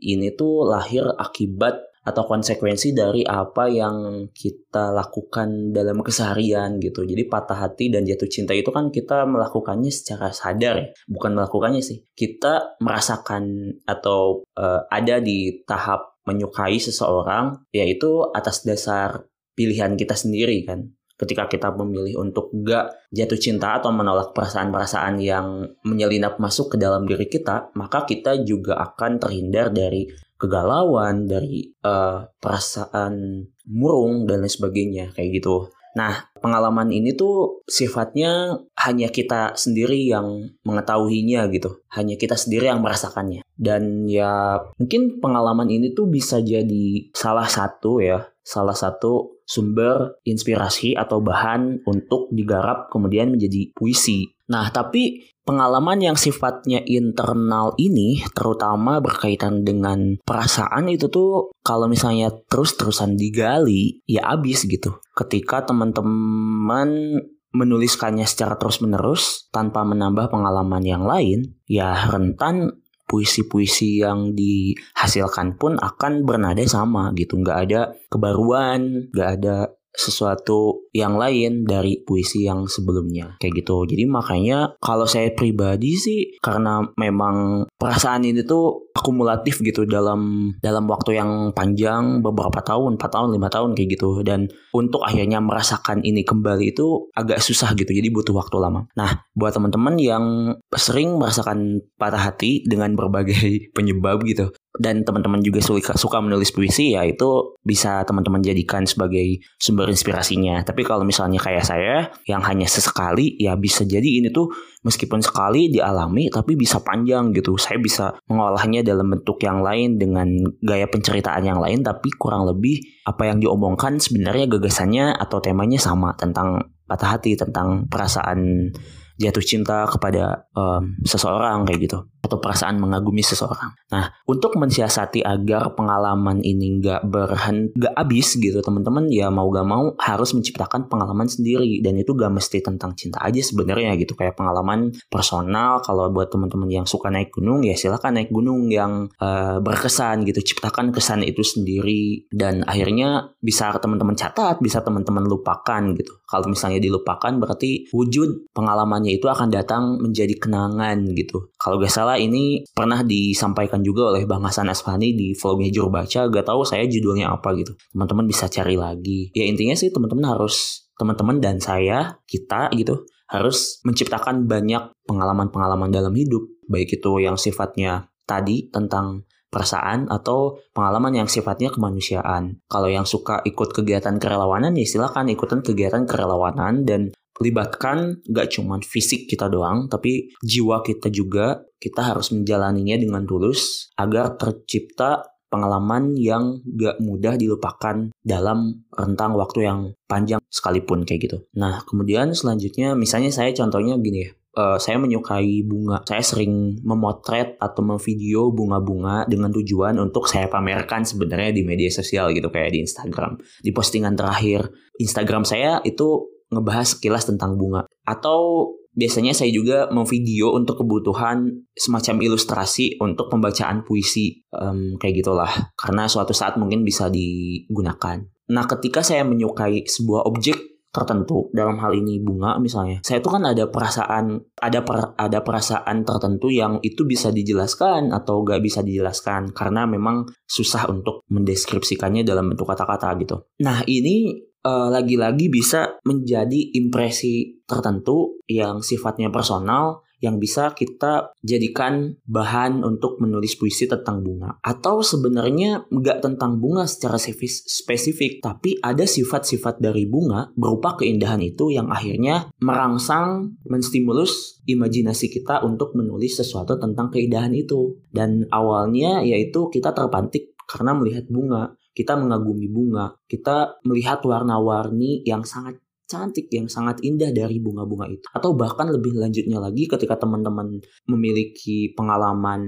ini 0.00 0.32
tuh 0.32 0.68
lahir 0.68 1.04
akibat 1.16 1.94
atau 2.04 2.28
konsekuensi 2.28 2.92
dari 2.92 3.24
apa 3.24 3.64
yang 3.72 4.28
kita 4.28 4.92
lakukan 4.92 5.72
dalam 5.72 6.04
keseharian 6.04 6.76
gitu. 6.76 7.00
Jadi 7.08 7.24
patah 7.24 7.64
hati 7.64 7.88
dan 7.88 8.04
jatuh 8.04 8.28
cinta 8.28 8.52
itu 8.52 8.68
kan 8.68 8.92
kita 8.92 9.24
melakukannya 9.24 9.88
secara 9.88 10.28
sadar 10.28 10.74
ya, 10.84 10.86
bukan 11.08 11.32
melakukannya 11.32 11.80
sih. 11.80 12.04
Kita 12.12 12.76
merasakan 12.84 13.72
atau 13.88 14.44
uh, 14.60 14.84
ada 14.92 15.16
di 15.24 15.64
tahap 15.64 16.13
menyukai 16.24 16.80
seseorang 16.80 17.64
yaitu 17.72 18.24
atas 18.32 18.64
dasar 18.64 19.28
pilihan 19.54 19.94
kita 19.94 20.16
sendiri 20.18 20.64
kan 20.66 20.90
ketika 21.14 21.46
kita 21.46 21.68
memilih 21.78 22.26
untuk 22.26 22.50
gak 22.66 22.90
jatuh 23.14 23.38
cinta 23.38 23.78
atau 23.78 23.94
menolak 23.94 24.34
perasaan-perasaan 24.34 25.22
yang 25.22 25.62
menyelinap 25.86 26.42
masuk 26.42 26.74
ke 26.74 26.76
dalam 26.76 27.06
diri 27.06 27.30
kita, 27.30 27.70
maka 27.78 28.02
kita 28.02 28.42
juga 28.42 28.82
akan 28.82 29.22
terhindar 29.22 29.70
dari 29.70 30.10
kegalauan, 30.34 31.30
dari 31.30 31.70
uh, 31.86 32.26
perasaan 32.42 33.46
murung 33.70 34.26
dan 34.26 34.42
lain 34.42 34.50
sebagainya 34.50 35.14
kayak 35.14 35.38
gitu. 35.38 35.70
Nah, 35.94 36.26
pengalaman 36.42 36.90
ini 36.90 37.14
tuh 37.14 37.62
sifatnya 37.70 38.58
hanya 38.82 39.08
kita 39.14 39.54
sendiri 39.54 40.02
yang 40.02 40.50
mengetahuinya 40.66 41.46
gitu. 41.54 41.86
Hanya 41.94 42.18
kita 42.18 42.34
sendiri 42.34 42.66
yang 42.66 42.82
merasakannya. 42.82 43.46
Dan 43.54 44.10
ya 44.10 44.58
mungkin 44.74 45.22
pengalaman 45.22 45.70
ini 45.70 45.94
tuh 45.94 46.10
bisa 46.10 46.42
jadi 46.42 47.14
salah 47.14 47.46
satu 47.46 48.02
ya, 48.02 48.26
salah 48.42 48.74
satu 48.74 49.38
sumber 49.46 50.18
inspirasi 50.26 50.98
atau 50.98 51.22
bahan 51.22 51.86
untuk 51.86 52.26
digarap 52.34 52.90
kemudian 52.90 53.30
menjadi 53.30 53.70
puisi. 53.70 54.33
Nah, 54.44 54.68
tapi 54.68 55.24
pengalaman 55.44 56.00
yang 56.00 56.16
sifatnya 56.16 56.80
internal 56.84 57.76
ini 57.76 58.24
terutama 58.32 59.00
berkaitan 59.00 59.64
dengan 59.64 60.20
perasaan 60.24 60.88
itu 60.88 61.08
tuh 61.12 61.52
kalau 61.60 61.88
misalnya 61.88 62.32
terus-terusan 62.48 63.16
digali 63.16 64.00
ya 64.08 64.34
abis 64.36 64.64
gitu. 64.68 65.00
Ketika 65.16 65.64
teman-teman 65.64 67.20
menuliskannya 67.54 68.26
secara 68.26 68.58
terus-menerus 68.58 69.46
tanpa 69.54 69.86
menambah 69.86 70.26
pengalaman 70.26 70.82
yang 70.82 71.06
lain, 71.06 71.54
ya 71.70 71.94
rentan 72.10 72.82
puisi-puisi 73.06 74.02
yang 74.02 74.34
dihasilkan 74.34 75.54
pun 75.60 75.78
akan 75.78 76.26
bernada 76.26 76.64
sama 76.66 77.14
gitu. 77.14 77.38
Nggak 77.38 77.58
ada 77.70 77.80
kebaruan, 78.10 79.12
nggak 79.14 79.30
ada 79.40 79.70
sesuatu 79.94 80.90
yang 80.90 81.14
lain 81.14 81.62
dari 81.62 82.02
puisi 82.02 82.44
yang 82.44 82.66
sebelumnya. 82.66 83.38
Kayak 83.38 83.64
gitu. 83.64 83.86
Jadi 83.86 84.04
makanya 84.10 84.74
kalau 84.82 85.06
saya 85.06 85.30
pribadi 85.32 85.94
sih 85.94 86.20
karena 86.42 86.82
memang 86.98 87.66
perasaan 87.84 88.24
ini 88.24 88.40
tuh 88.48 88.88
akumulatif 88.96 89.60
gitu 89.60 89.84
dalam 89.84 90.56
dalam 90.64 90.88
waktu 90.88 91.20
yang 91.20 91.52
panjang 91.52 92.24
beberapa 92.24 92.64
tahun 92.64 92.96
4 92.96 93.04
tahun 93.12 93.28
lima 93.36 93.52
tahun 93.52 93.76
kayak 93.76 94.00
gitu 94.00 94.24
dan 94.24 94.48
untuk 94.72 95.04
akhirnya 95.04 95.44
merasakan 95.44 96.00
ini 96.00 96.24
kembali 96.24 96.72
itu 96.72 97.12
agak 97.12 97.44
susah 97.44 97.76
gitu 97.76 97.92
jadi 97.92 98.08
butuh 98.08 98.32
waktu 98.32 98.56
lama 98.56 98.88
nah 98.96 99.28
buat 99.36 99.52
teman-teman 99.52 100.00
yang 100.00 100.24
sering 100.72 101.20
merasakan 101.20 101.84
patah 102.00 102.32
hati 102.32 102.64
dengan 102.64 102.96
berbagai 102.96 103.68
penyebab 103.76 104.24
gitu 104.24 104.48
dan 104.74 105.06
teman-teman 105.06 105.38
juga 105.38 105.62
suka, 105.62 105.94
suka 105.94 106.18
menulis 106.18 106.50
puisi 106.50 106.98
ya 106.98 107.06
itu 107.06 107.54
bisa 107.62 108.02
teman-teman 108.02 108.42
jadikan 108.42 108.82
sebagai 108.82 109.38
sumber 109.54 109.86
inspirasinya. 109.86 110.66
Tapi 110.66 110.82
kalau 110.82 111.06
misalnya 111.06 111.38
kayak 111.38 111.62
saya 111.62 112.10
yang 112.26 112.42
hanya 112.42 112.66
sesekali 112.66 113.38
ya 113.38 113.54
bisa 113.54 113.86
jadi 113.86 114.18
ini 114.18 114.34
tuh 114.34 114.50
meskipun 114.84 115.24
sekali 115.24 115.72
dialami 115.72 116.28
tapi 116.28 116.54
bisa 116.54 116.78
panjang 116.84 117.32
gitu. 117.32 117.56
Saya 117.56 117.80
bisa 117.80 118.14
mengolahnya 118.28 118.84
dalam 118.84 119.10
bentuk 119.10 119.40
yang 119.42 119.64
lain 119.64 119.96
dengan 119.96 120.28
gaya 120.60 120.86
penceritaan 120.86 121.42
yang 121.42 121.58
lain 121.58 121.80
tapi 121.80 122.12
kurang 122.14 122.44
lebih 122.44 122.84
apa 123.08 123.32
yang 123.32 123.40
diomongkan 123.40 123.98
sebenarnya 123.98 124.46
gagasannya 124.46 125.16
atau 125.16 125.40
temanya 125.40 125.80
sama 125.80 126.12
tentang 126.14 126.70
patah 126.84 127.16
hati 127.16 127.34
tentang 127.34 127.88
perasaan 127.88 128.70
jatuh 129.14 129.44
cinta 129.44 129.86
kepada 129.86 130.50
um, 130.58 130.98
seseorang 131.06 131.62
kayak 131.68 131.80
gitu 131.86 131.98
atau 132.24 132.40
perasaan 132.40 132.80
mengagumi 132.80 133.20
seseorang. 133.20 133.76
Nah, 133.92 134.08
untuk 134.24 134.56
mensiasati 134.56 135.20
agar 135.20 135.76
pengalaman 135.76 136.40
ini 136.40 136.80
nggak 136.80 137.04
berhen 137.04 137.68
nggak 137.76 137.94
habis 137.94 138.40
gitu, 138.40 138.64
teman-teman 138.64 139.12
ya 139.12 139.28
mau 139.28 139.52
gak 139.52 139.68
mau 139.68 139.92
harus 140.00 140.32
menciptakan 140.32 140.88
pengalaman 140.88 141.28
sendiri 141.28 141.84
dan 141.84 142.00
itu 142.00 142.16
gak 142.16 142.32
mesti 142.32 142.64
tentang 142.64 142.96
cinta 142.96 143.20
aja 143.20 143.44
sebenarnya 143.44 143.92
gitu 144.00 144.16
kayak 144.16 144.40
pengalaman 144.40 144.90
personal. 145.12 145.84
Kalau 145.84 146.08
buat 146.08 146.32
teman-teman 146.32 146.72
yang 146.72 146.86
suka 146.88 147.12
naik 147.12 147.28
gunung 147.28 147.60
ya 147.60 147.76
silakan 147.76 148.16
naik 148.16 148.32
gunung 148.32 148.72
yang 148.72 149.12
uh, 149.20 149.60
berkesan 149.60 150.24
gitu, 150.24 150.40
ciptakan 150.40 150.96
kesan 150.96 151.20
itu 151.20 151.44
sendiri 151.44 152.24
dan 152.32 152.64
akhirnya 152.64 153.36
bisa 153.44 153.68
teman-teman 153.76 154.16
catat, 154.16 154.56
bisa 154.64 154.80
teman-teman 154.80 155.28
lupakan 155.28 155.82
gitu. 155.92 156.23
Kalau 156.34 156.50
misalnya 156.50 156.82
dilupakan 156.82 157.30
berarti 157.38 157.86
wujud 157.94 158.50
pengalamannya 158.50 159.22
itu 159.22 159.30
akan 159.30 159.54
datang 159.54 160.02
menjadi 160.02 160.34
kenangan 160.34 161.14
gitu. 161.14 161.54
Kalau 161.54 161.78
gak 161.78 161.94
salah 161.94 162.18
ini 162.18 162.66
pernah 162.74 163.06
disampaikan 163.06 163.86
juga 163.86 164.10
oleh 164.10 164.26
Bang 164.26 164.42
Hasan 164.42 164.66
Asfani 164.66 165.14
di 165.14 165.30
vlognya 165.38 165.70
Juru 165.70 165.94
Baca. 165.94 166.26
Gak 166.26 166.46
tahu 166.50 166.66
saya 166.66 166.90
judulnya 166.90 167.30
apa 167.30 167.54
gitu. 167.54 167.78
Teman-teman 167.94 168.26
bisa 168.26 168.50
cari 168.50 168.74
lagi. 168.74 169.30
Ya 169.30 169.46
intinya 169.46 169.78
sih 169.78 169.94
teman-teman 169.94 170.26
harus 170.34 170.82
teman-teman 170.98 171.38
dan 171.38 171.62
saya 171.62 172.18
kita 172.26 172.74
gitu 172.74 173.06
harus 173.30 173.78
menciptakan 173.86 174.50
banyak 174.50 174.90
pengalaman-pengalaman 175.06 175.94
dalam 175.94 176.18
hidup. 176.18 176.42
Baik 176.66 176.98
itu 176.98 177.22
yang 177.22 177.38
sifatnya 177.38 178.10
tadi 178.26 178.66
tentang 178.74 179.22
perasaan 179.54 180.10
atau 180.10 180.58
pengalaman 180.74 181.22
yang 181.22 181.28
sifatnya 181.30 181.70
kemanusiaan. 181.70 182.58
Kalau 182.66 182.90
yang 182.90 183.06
suka 183.06 183.38
ikut 183.46 183.70
kegiatan 183.70 184.18
kerelawanan 184.18 184.74
ya 184.74 184.82
silakan 184.82 185.30
ikutan 185.30 185.62
kegiatan 185.62 186.02
kerelawanan 186.02 186.82
dan 186.82 187.14
libatkan 187.38 188.22
gak 188.30 188.50
cuman 188.54 188.82
fisik 188.82 189.30
kita 189.30 189.46
doang, 189.46 189.86
tapi 189.86 190.34
jiwa 190.42 190.82
kita 190.82 191.10
juga 191.10 191.62
kita 191.78 192.14
harus 192.14 192.30
menjalaninya 192.34 192.98
dengan 192.98 193.22
tulus 193.26 193.90
agar 193.98 194.38
tercipta 194.38 195.34
pengalaman 195.50 196.18
yang 196.18 196.62
gak 196.66 196.98
mudah 196.98 197.38
dilupakan 197.38 198.10
dalam 198.22 198.86
rentang 198.90 199.38
waktu 199.38 199.70
yang 199.70 199.80
panjang 200.10 200.42
sekalipun 200.50 201.06
kayak 201.06 201.30
gitu. 201.30 201.38
Nah, 201.54 201.82
kemudian 201.86 202.34
selanjutnya 202.34 202.98
misalnya 202.98 203.30
saya 203.30 203.54
contohnya 203.54 203.94
gini 204.02 204.26
ya, 204.26 204.30
uh, 204.56 204.78
saya 204.80 204.96
menyukai 204.98 205.66
bunga. 205.66 206.02
Saya 206.06 206.22
sering 206.22 206.78
memotret 206.82 207.58
atau 207.58 207.82
memvideo 207.82 208.54
bunga-bunga 208.54 209.26
dengan 209.28 209.50
tujuan 209.50 209.98
untuk 210.00 210.30
saya 210.30 210.46
pamerkan 210.48 211.02
sebenarnya 211.02 211.50
di 211.52 211.62
media 211.66 211.90
sosial 211.90 212.30
gitu 212.32 212.48
kayak 212.48 212.74
di 212.74 212.82
Instagram. 212.82 213.38
Di 213.60 213.70
postingan 213.74 214.14
terakhir 214.14 214.70
Instagram 214.98 215.42
saya 215.44 215.82
itu 215.82 216.30
ngebahas 216.54 216.96
sekilas 216.96 217.26
tentang 217.26 217.58
bunga. 217.58 217.84
Atau 218.06 218.70
biasanya 218.94 219.34
saya 219.34 219.50
juga 219.50 219.90
mau 219.90 220.06
video 220.06 220.54
untuk 220.54 220.86
kebutuhan 220.86 221.66
semacam 221.74 222.22
ilustrasi 222.22 223.02
untuk 223.02 223.26
pembacaan 223.26 223.82
puisi 223.82 224.46
um, 224.54 224.94
kayak 225.02 225.20
gitulah 225.20 225.50
karena 225.74 226.06
suatu 226.06 226.30
saat 226.30 226.54
mungkin 226.54 226.86
bisa 226.86 227.10
digunakan. 227.10 228.22
Nah, 228.44 228.64
ketika 228.68 229.00
saya 229.00 229.24
menyukai 229.24 229.88
sebuah 229.88 230.28
objek 230.28 230.73
tertentu 230.94 231.50
dalam 231.50 231.74
hal 231.82 231.90
ini 231.90 232.22
bunga 232.22 232.62
misalnya. 232.62 233.02
Saya 233.02 233.18
tuh 233.18 233.34
kan 233.34 233.42
ada 233.42 233.66
perasaan 233.66 234.38
ada 234.62 234.80
per, 234.86 235.18
ada 235.18 235.42
perasaan 235.42 236.06
tertentu 236.06 236.54
yang 236.54 236.78
itu 236.86 237.02
bisa 237.02 237.34
dijelaskan 237.34 238.14
atau 238.14 238.46
gak 238.46 238.62
bisa 238.62 238.86
dijelaskan 238.86 239.50
karena 239.50 239.90
memang 239.90 240.30
susah 240.46 240.86
untuk 240.86 241.26
mendeskripsikannya 241.34 242.22
dalam 242.22 242.54
bentuk 242.54 242.70
kata-kata 242.70 243.10
gitu. 243.18 243.42
Nah 243.66 243.82
ini 243.90 244.38
uh, 244.62 244.88
lagi-lagi 244.94 245.50
bisa 245.50 245.98
menjadi 246.06 246.78
impresi 246.78 247.58
tertentu 247.66 248.38
yang 248.46 248.78
sifatnya 248.78 249.34
personal 249.34 250.06
yang 250.24 250.40
bisa 250.40 250.72
kita 250.72 251.36
jadikan 251.44 252.16
bahan 252.24 252.80
untuk 252.80 253.20
menulis 253.20 253.60
puisi 253.60 253.84
tentang 253.84 254.24
bunga. 254.24 254.56
Atau 254.64 255.04
sebenarnya 255.04 255.84
nggak 255.92 256.24
tentang 256.24 256.56
bunga 256.56 256.88
secara 256.88 257.20
spesifik, 257.20 258.40
tapi 258.40 258.80
ada 258.80 259.04
sifat-sifat 259.04 259.84
dari 259.84 260.08
bunga 260.08 260.48
berupa 260.56 260.96
keindahan 260.96 261.44
itu 261.44 261.68
yang 261.68 261.92
akhirnya 261.92 262.48
merangsang, 262.64 263.52
menstimulus 263.68 264.64
imajinasi 264.64 265.28
kita 265.28 265.60
untuk 265.60 265.92
menulis 265.92 266.40
sesuatu 266.40 266.80
tentang 266.80 267.12
keindahan 267.12 267.52
itu. 267.52 268.00
Dan 268.08 268.48
awalnya 268.48 269.20
yaitu 269.20 269.68
kita 269.68 269.92
terpantik 269.92 270.56
karena 270.64 270.96
melihat 270.96 271.28
bunga 271.28 271.76
kita 271.94 272.18
mengagumi 272.18 272.66
bunga, 272.66 273.14
kita 273.30 273.78
melihat 273.86 274.18
warna-warni 274.26 275.22
yang 275.22 275.46
sangat 275.46 275.78
cantik, 276.08 276.48
yang 276.52 276.68
sangat 276.68 277.00
indah 277.00 277.32
dari 277.32 277.58
bunga-bunga 277.60 278.08
itu. 278.08 278.26
Atau 278.32 278.54
bahkan 278.54 278.88
lebih 278.88 279.16
lanjutnya 279.16 279.60
lagi 279.60 279.88
ketika 279.88 280.20
teman-teman 280.20 280.80
memiliki 281.08 281.92
pengalaman 281.96 282.62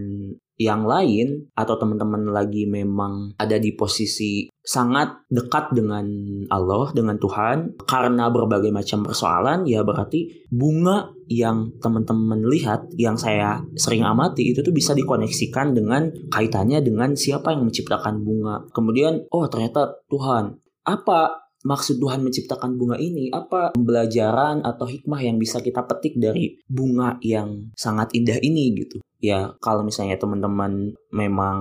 yang 0.57 0.89
lain 0.89 1.53
atau 1.53 1.77
teman-teman 1.77 2.33
lagi 2.33 2.65
memang 2.65 3.37
ada 3.37 3.61
di 3.61 3.77
posisi 3.77 4.49
sangat 4.65 5.29
dekat 5.29 5.77
dengan 5.77 6.09
Allah, 6.49 6.91
dengan 6.97 7.21
Tuhan 7.21 7.77
karena 7.85 8.33
berbagai 8.33 8.73
macam 8.73 9.05
persoalan 9.05 9.69
ya 9.69 9.85
berarti 9.85 10.49
bunga 10.49 11.13
yang 11.29 11.77
teman-teman 11.79 12.41
lihat 12.49 12.89
yang 12.97 13.21
saya 13.21 13.61
sering 13.77 14.03
amati 14.03 14.57
itu 14.57 14.65
tuh 14.65 14.73
bisa 14.73 14.97
dikoneksikan 14.97 15.77
dengan 15.77 16.09
kaitannya 16.33 16.81
dengan 16.81 17.13
siapa 17.13 17.53
yang 17.53 17.69
menciptakan 17.69 18.25
bunga. 18.25 18.65
Kemudian 18.73 19.29
oh 19.29 19.47
ternyata 19.53 20.03
Tuhan 20.09 20.57
apa 20.89 21.46
maksud 21.67 21.99
Tuhan 21.99 22.23
menciptakan 22.23 22.79
bunga 22.79 22.97
ini? 22.97 23.35
Apa 23.35 23.75
pembelajaran 23.75 24.63
atau 24.63 24.87
hikmah 24.87 25.21
yang 25.21 25.37
bisa 25.37 25.59
kita 25.59 25.83
petik 25.83 26.15
dari 26.17 26.55
bunga 26.71 27.19
yang 27.21 27.75
sangat 27.75 28.15
indah 28.15 28.39
ini 28.39 28.73
gitu? 28.79 29.03
Ya 29.27 29.41
kalau 29.59 29.83
misalnya 29.83 30.15
teman-teman 30.15 30.95
memang 31.11 31.59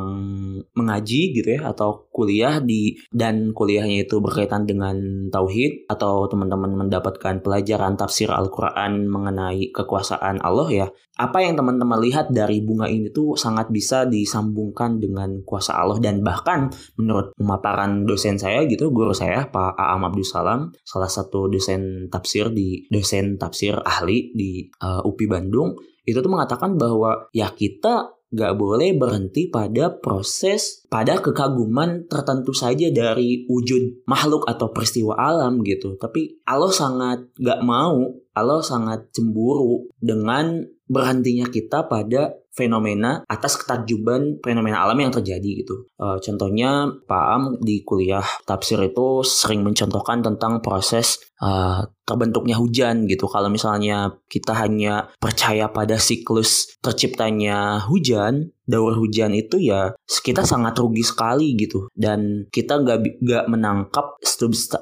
mengaji 0.77 1.33
gitu 1.33 1.57
ya 1.57 1.73
atau 1.73 2.05
kuliah 2.13 2.61
di 2.61 2.93
dan 3.09 3.51
kuliahnya 3.57 4.05
itu 4.05 4.21
berkaitan 4.21 4.69
dengan 4.69 5.27
tauhid 5.33 5.89
atau 5.89 6.29
teman-teman 6.29 6.85
mendapatkan 6.85 7.41
pelajaran 7.41 7.97
tafsir 7.97 8.29
Al-Qur'an 8.29 9.09
mengenai 9.09 9.73
kekuasaan 9.73 10.45
Allah 10.45 10.69
ya 10.69 10.87
apa 11.15 11.39
yang 11.39 11.55
teman-teman 11.55 12.03
lihat 12.03 12.27
dari 12.27 12.59
bunga 12.59 12.91
ini 12.91 13.07
tuh 13.07 13.39
sangat 13.39 13.71
bisa 13.71 14.03
disambungkan 14.03 14.99
dengan 14.99 15.47
kuasa 15.47 15.79
Allah. 15.79 15.95
Dan 16.03 16.19
bahkan 16.19 16.67
menurut 16.99 17.31
pemaparan 17.39 18.03
dosen 18.03 18.35
saya 18.35 18.67
gitu 18.67 18.91
guru 18.91 19.15
saya 19.15 19.47
Pak 19.47 19.79
Aam 19.79 20.03
Abdul 20.11 20.27
Salam 20.27 20.75
salah 20.83 21.07
satu 21.07 21.47
dosen 21.47 22.11
tafsir 22.11 22.51
di 22.51 22.83
dosen 22.91 23.39
tafsir 23.39 23.79
ahli 23.79 24.35
di 24.35 24.67
uh, 24.83 25.07
UPI 25.07 25.25
Bandung 25.31 25.79
itu 26.05 26.17
tuh 26.21 26.31
mengatakan 26.31 26.77
bahwa 26.77 27.27
ya 27.33 27.49
kita 27.49 28.15
gak 28.35 28.57
boleh 28.59 28.97
berhenti 28.97 29.47
pada 29.47 29.95
proses 29.95 30.83
pada 30.91 31.23
kekaguman 31.23 32.09
tertentu 32.09 32.51
saja 32.51 32.91
dari 32.91 33.47
wujud 33.47 34.05
makhluk 34.09 34.43
atau 34.49 34.69
peristiwa 34.75 35.15
alam 35.15 35.63
gitu. 35.63 35.95
Tapi 35.95 36.43
Allah 36.45 36.71
sangat 36.73 37.31
gak 37.37 37.61
mau 37.63 38.25
Allah 38.35 38.59
sangat 38.59 39.15
cemburu 39.15 39.87
dengan 39.95 40.67
berhentinya 40.85 41.47
kita 41.47 41.87
pada 41.87 42.35
fenomena 42.55 43.21
atas 43.27 43.59
ketakjuban 43.59 44.39
fenomena 44.39 44.87
alam 44.87 44.97
yang 44.97 45.11
terjadi 45.11 45.61
gitu. 45.61 45.85
Uh, 45.99 46.17
contohnya 46.23 46.87
Pak 47.03 47.25
Am 47.27 47.43
di 47.59 47.83
kuliah 47.83 48.23
tafsir 48.47 48.79
itu 48.79 49.21
sering 49.27 49.61
mencontohkan 49.61 50.23
tentang 50.23 50.63
proses 50.63 51.19
uh, 51.43 51.83
terbentuknya 52.07 52.55
hujan 52.55 53.11
gitu. 53.11 53.27
Kalau 53.27 53.51
misalnya 53.51 54.15
kita 54.31 54.55
hanya 54.55 55.11
percaya 55.19 55.67
pada 55.67 55.99
siklus 55.99 56.79
terciptanya 56.79 57.83
hujan, 57.91 58.55
daur 58.63 58.95
hujan 58.95 59.35
itu 59.35 59.59
ya 59.59 59.91
kita 60.07 60.47
sangat 60.47 60.79
rugi 60.79 61.03
sekali 61.03 61.59
gitu. 61.59 61.91
Dan 61.91 62.47
kita 62.47 62.79
nggak 62.79 63.19
nggak 63.19 63.45
menangkap 63.51 64.15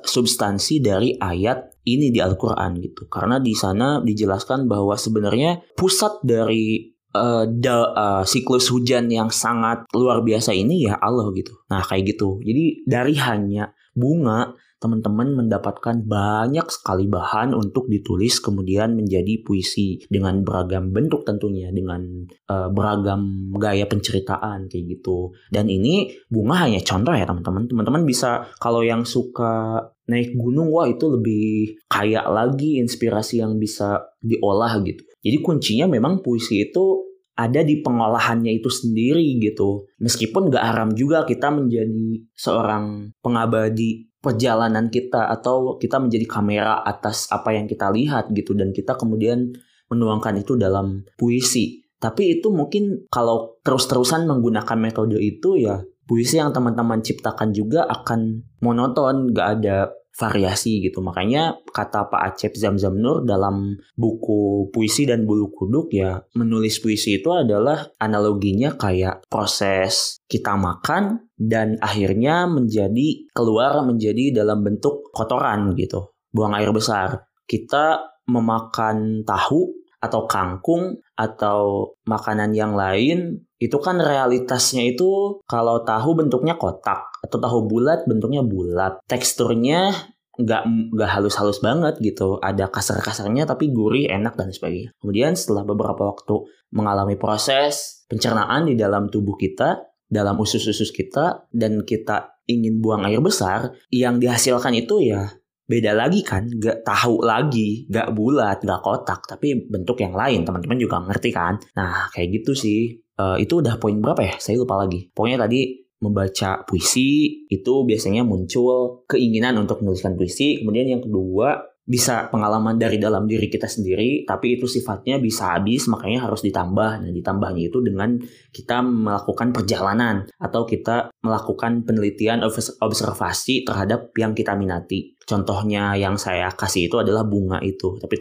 substansi 0.05 0.83
dari 0.83 1.17
ayat 1.17 1.73
ini 1.89 2.13
di 2.13 2.19
Al-Quran 2.21 2.79
gitu. 2.79 3.09
Karena 3.09 3.41
di 3.41 3.55
sana 3.55 3.99
dijelaskan 4.03 4.69
bahwa 4.69 4.95
sebenarnya 4.95 5.63
pusat 5.75 6.21
dari 6.23 6.93
uh, 7.13 7.45
uh, 7.47 8.23
siklus 8.25 8.67
hujan 8.73 9.07
yang 9.07 9.29
sangat 9.29 9.85
luar 9.93 10.21
biasa 10.25 10.51
ini 10.51 10.89
ya 10.89 10.97
Allah 10.99 11.29
gitu. 11.37 11.53
Nah 11.69 11.81
kayak 11.85 12.17
gitu. 12.17 12.41
Jadi 12.41 12.83
dari 12.83 13.15
hanya 13.17 13.71
bunga 13.93 14.53
teman-teman 14.83 15.47
mendapatkan 15.47 16.03
banyak 16.03 16.67
sekali 16.67 17.07
bahan 17.07 17.55
untuk 17.55 17.87
ditulis 17.87 18.43
kemudian 18.43 18.99
menjadi 18.99 19.39
puisi 19.39 20.03
dengan 20.11 20.43
beragam 20.43 20.91
bentuk 20.91 21.23
tentunya 21.23 21.71
dengan 21.71 22.27
uh, 22.51 22.67
beragam 22.67 23.47
gaya 23.55 23.87
penceritaan 23.87 24.67
kayak 24.67 24.99
gitu. 24.99 25.31
Dan 25.47 25.71
ini 25.71 26.11
bunga 26.27 26.67
hanya 26.67 26.83
contoh 26.83 27.15
ya 27.15 27.23
teman-teman. 27.23 27.71
Teman-teman 27.71 28.03
bisa 28.03 28.51
kalau 28.59 28.83
yang 28.83 29.07
suka 29.07 29.87
naik 30.03 30.35
gunung 30.35 30.67
wah 30.67 30.83
itu 30.83 31.07
lebih 31.07 31.79
kaya 31.87 32.27
lagi 32.27 32.83
inspirasi 32.83 33.39
yang 33.39 33.55
bisa 33.55 34.03
diolah 34.19 34.83
gitu. 34.83 35.07
Jadi 35.23 35.37
kuncinya 35.39 35.87
memang 35.87 36.19
puisi 36.19 36.67
itu 36.67 37.13
ada 37.33 37.65
di 37.65 37.81
pengolahannya 37.81 38.53
itu 38.53 38.69
sendiri 38.69 39.41
gitu. 39.41 39.89
Meskipun 39.97 40.53
gak 40.53 40.61
haram 40.61 40.89
juga 40.93 41.25
kita 41.25 41.49
menjadi 41.49 42.21
seorang 42.37 43.15
pengabadi 43.23 44.11
perjalanan 44.23 44.87
kita 44.87 45.33
atau 45.33 45.75
kita 45.81 45.99
menjadi 45.99 46.25
kamera 46.29 46.79
atas 46.85 47.27
apa 47.33 47.51
yang 47.51 47.67
kita 47.67 47.91
lihat 47.91 48.31
gitu 48.31 48.55
dan 48.55 48.71
kita 48.71 48.95
kemudian 48.95 49.51
menuangkan 49.89 50.39
itu 50.39 50.55
dalam 50.55 51.03
puisi. 51.17 51.83
Tapi 51.97 52.39
itu 52.39 52.51
mungkin 52.51 53.07
kalau 53.07 53.59
terus-terusan 53.63 54.27
menggunakan 54.27 54.75
metode 54.75 55.17
itu 55.19 55.55
ya 55.55 55.79
puisi 56.03 56.37
yang 56.37 56.51
teman-teman 56.51 56.99
ciptakan 56.99 57.55
juga 57.55 57.87
akan 57.87 58.43
monoton, 58.59 59.31
gak 59.31 59.47
ada 59.59 59.91
variasi 60.13 60.79
gitu. 60.85 61.01
Makanya 61.01 61.57
kata 61.73 62.07
Pak 62.07 62.21
Acep 62.33 62.53
Zamzam 62.53 63.01
Nur 63.01 63.25
dalam 63.25 63.77
buku 63.97 64.69
puisi 64.69 65.09
dan 65.09 65.25
bulu 65.25 65.49
kuduk 65.49 65.89
ya 65.89 66.21
menulis 66.37 66.77
puisi 66.79 67.17
itu 67.19 67.33
adalah 67.33 67.89
analoginya 67.97 68.77
kayak 68.77 69.25
proses 69.25 70.21
kita 70.29 70.53
makan 70.53 71.33
dan 71.33 71.81
akhirnya 71.81 72.45
menjadi 72.45 73.27
keluar 73.33 73.81
menjadi 73.83 74.43
dalam 74.43 74.61
bentuk 74.61 75.09
kotoran 75.11 75.73
gitu. 75.73 76.13
Buang 76.29 76.53
air 76.53 76.69
besar. 76.69 77.25
Kita 77.43 78.13
memakan 78.29 79.27
tahu 79.27 79.83
atau 80.03 80.27
kangkung 80.27 80.99
atau 81.15 81.93
makanan 82.03 82.51
yang 82.51 82.75
lain 82.75 83.47
itu 83.63 83.77
kan 83.79 83.95
realitasnya 83.95 84.83
itu 84.83 85.39
kalau 85.47 85.87
tahu 85.87 86.19
bentuknya 86.19 86.59
kotak 86.59 87.07
atau 87.23 87.37
tahu 87.39 87.59
bulat 87.71 88.03
bentuknya 88.03 88.43
bulat. 88.43 88.99
Teksturnya 89.07 89.95
nggak 90.33 90.63
nggak 90.91 91.09
halus-halus 91.15 91.63
banget 91.63 91.95
gitu. 92.03 92.43
Ada 92.43 92.67
kasar-kasarnya 92.67 93.47
tapi 93.47 93.71
gurih 93.71 94.11
enak 94.11 94.35
dan 94.35 94.51
sebagainya. 94.51 94.91
Kemudian 94.99 95.39
setelah 95.39 95.63
beberapa 95.63 96.11
waktu 96.11 96.43
mengalami 96.75 97.15
proses 97.15 98.03
pencernaan 98.11 98.67
di 98.67 98.75
dalam 98.75 99.07
tubuh 99.07 99.39
kita 99.39 99.79
dalam 100.11 100.35
usus-usus 100.37 100.91
kita 100.91 101.47
dan 101.49 101.87
kita 101.87 102.35
ingin 102.45 102.83
buang 102.83 103.07
air 103.07 103.23
besar 103.23 103.71
yang 103.87 104.19
dihasilkan 104.19 104.75
itu 104.75 104.99
ya 104.99 105.31
beda 105.63 105.95
lagi 105.95 106.21
kan. 106.25 106.49
Gak 106.59 106.83
tahu 106.83 107.23
lagi 107.23 107.87
gak 107.87 108.11
bulat 108.11 108.59
gak 108.59 108.83
kotak 108.83 109.23
tapi 109.23 109.55
bentuk 109.69 110.01
yang 110.03 110.11
lain. 110.11 110.43
Teman-teman 110.43 110.77
juga 110.81 110.99
ngerti 110.99 111.29
kan? 111.31 111.55
Nah 111.77 112.11
kayak 112.11 112.43
gitu 112.43 112.51
sih 112.57 113.02
uh, 113.19 113.37
itu 113.37 113.59
udah 113.59 113.77
poin 113.77 113.97
berapa 113.99 114.21
ya 114.21 114.35
saya 114.39 114.61
lupa 114.61 114.79
lagi 114.79 115.09
pokoknya 115.11 115.45
tadi 115.45 115.83
membaca 116.03 116.67
puisi 116.67 117.47
itu 117.47 117.73
biasanya 117.87 118.27
muncul 118.27 119.07
keinginan 119.07 119.55
untuk 119.55 119.79
menuliskan 119.79 120.19
puisi 120.19 120.59
kemudian 120.59 120.99
yang 120.99 121.01
kedua 121.03 121.73
bisa 121.83 122.31
pengalaman 122.31 122.79
dari 122.79 122.95
dalam 122.95 123.27
diri 123.27 123.51
kita 123.51 123.67
sendiri, 123.67 124.23
tapi 124.23 124.55
itu 124.55 124.71
sifatnya 124.71 125.19
bisa 125.19 125.51
habis, 125.51 125.91
makanya 125.91 126.31
harus 126.31 126.39
ditambah. 126.39 127.03
Nah, 127.03 127.11
ditambahnya 127.11 127.67
itu 127.67 127.83
dengan 127.83 128.15
kita 128.55 128.79
melakukan 128.79 129.51
perjalanan 129.51 130.23
atau 130.39 130.63
kita 130.63 131.11
melakukan 131.19 131.83
penelitian 131.83 132.39
observasi 132.79 133.67
terhadap 133.67 134.15
yang 134.15 134.31
kita 134.31 134.55
minati. 134.55 135.12
Contohnya 135.23 135.95
yang 135.95 136.19
saya 136.19 136.51
kasih 136.51 136.91
itu 136.91 136.99
adalah 136.99 137.23
bunga 137.23 137.63
itu, 137.63 137.95
tapi 137.99 138.19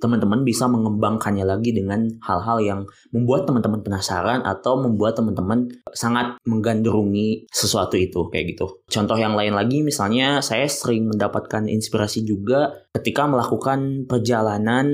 teman-teman 0.00 0.40
bisa 0.40 0.64
mengembangkannya 0.66 1.44
lagi 1.44 1.76
dengan 1.76 2.08
hal-hal 2.24 2.58
yang 2.64 2.80
membuat 3.12 3.44
teman-teman 3.44 3.84
penasaran 3.84 4.40
atau 4.42 4.80
membuat 4.80 5.20
teman-teman 5.20 5.68
sangat 5.92 6.40
menggandrungi 6.48 7.48
sesuatu 7.52 8.00
itu 8.00 8.32
kayak 8.32 8.56
gitu. 8.56 8.80
Contoh 8.88 9.20
yang 9.20 9.36
lain 9.36 9.52
lagi 9.52 9.84
misalnya 9.84 10.40
saya 10.40 10.64
sering 10.64 11.12
mendapatkan 11.12 11.68
inspirasi 11.68 12.24
juga 12.24 12.72
ketika 12.96 13.28
melakukan 13.28 14.08
perjalanan 14.08 14.88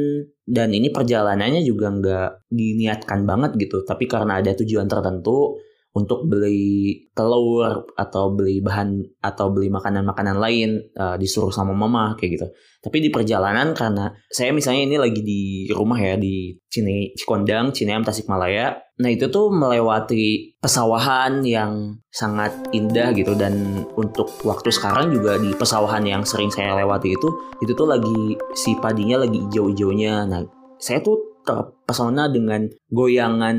dan 0.47 0.71
ini 0.71 0.95
perjalanannya 0.95 1.63
juga 1.67 1.91
nggak 1.91 2.51
diniatkan 2.51 3.27
banget 3.27 3.59
gitu, 3.59 3.83
tapi 3.83 4.07
karena 4.07 4.39
ada 4.39 4.55
tujuan 4.55 4.87
tertentu 4.87 5.59
untuk 5.97 6.29
beli 6.29 7.09
telur 7.17 7.89
atau 7.97 8.29
beli 8.37 8.61
bahan 8.61 9.01
atau 9.25 9.49
beli 9.49 9.73
makanan-makanan 9.73 10.37
lain 10.37 10.77
uh, 10.93 11.17
disuruh 11.17 11.49
sama 11.49 11.73
mama 11.73 12.13
kayak 12.21 12.37
gitu. 12.37 12.47
Tapi 12.85 13.01
di 13.01 13.09
perjalanan 13.09 13.73
karena 13.73 14.13
saya 14.29 14.53
misalnya 14.53 14.85
ini 14.85 14.97
lagi 15.01 15.25
di 15.25 15.65
rumah 15.73 15.97
ya 15.97 16.21
di 16.21 16.53
Cine 16.69 17.17
Cikondang, 17.17 17.73
Cineam 17.73 18.05
Tasikmalaya. 18.05 18.77
Nah, 19.01 19.11
itu 19.13 19.29
tuh 19.33 19.49
melewati 19.49 20.57
pesawahan 20.61 21.41
yang 21.45 21.97
sangat 22.13 22.53
indah 22.77 23.17
gitu 23.17 23.33
dan 23.33 23.85
untuk 23.97 24.29
waktu 24.45 24.69
sekarang 24.69 25.13
juga 25.13 25.41
di 25.41 25.57
pesawahan 25.57 26.05
yang 26.05 26.23
sering 26.29 26.53
saya 26.53 26.77
lewati 26.77 27.13
itu 27.13 27.29
itu 27.65 27.73
tuh 27.73 27.89
lagi 27.89 28.37
si 28.53 28.77
padinya 28.77 29.25
lagi 29.25 29.41
hijau-hijaunya. 29.49 30.29
Nah, 30.29 30.45
saya 30.77 31.01
tuh 31.01 31.36
terpesona 31.47 32.27
dengan 32.27 32.67
goyangan 32.91 33.57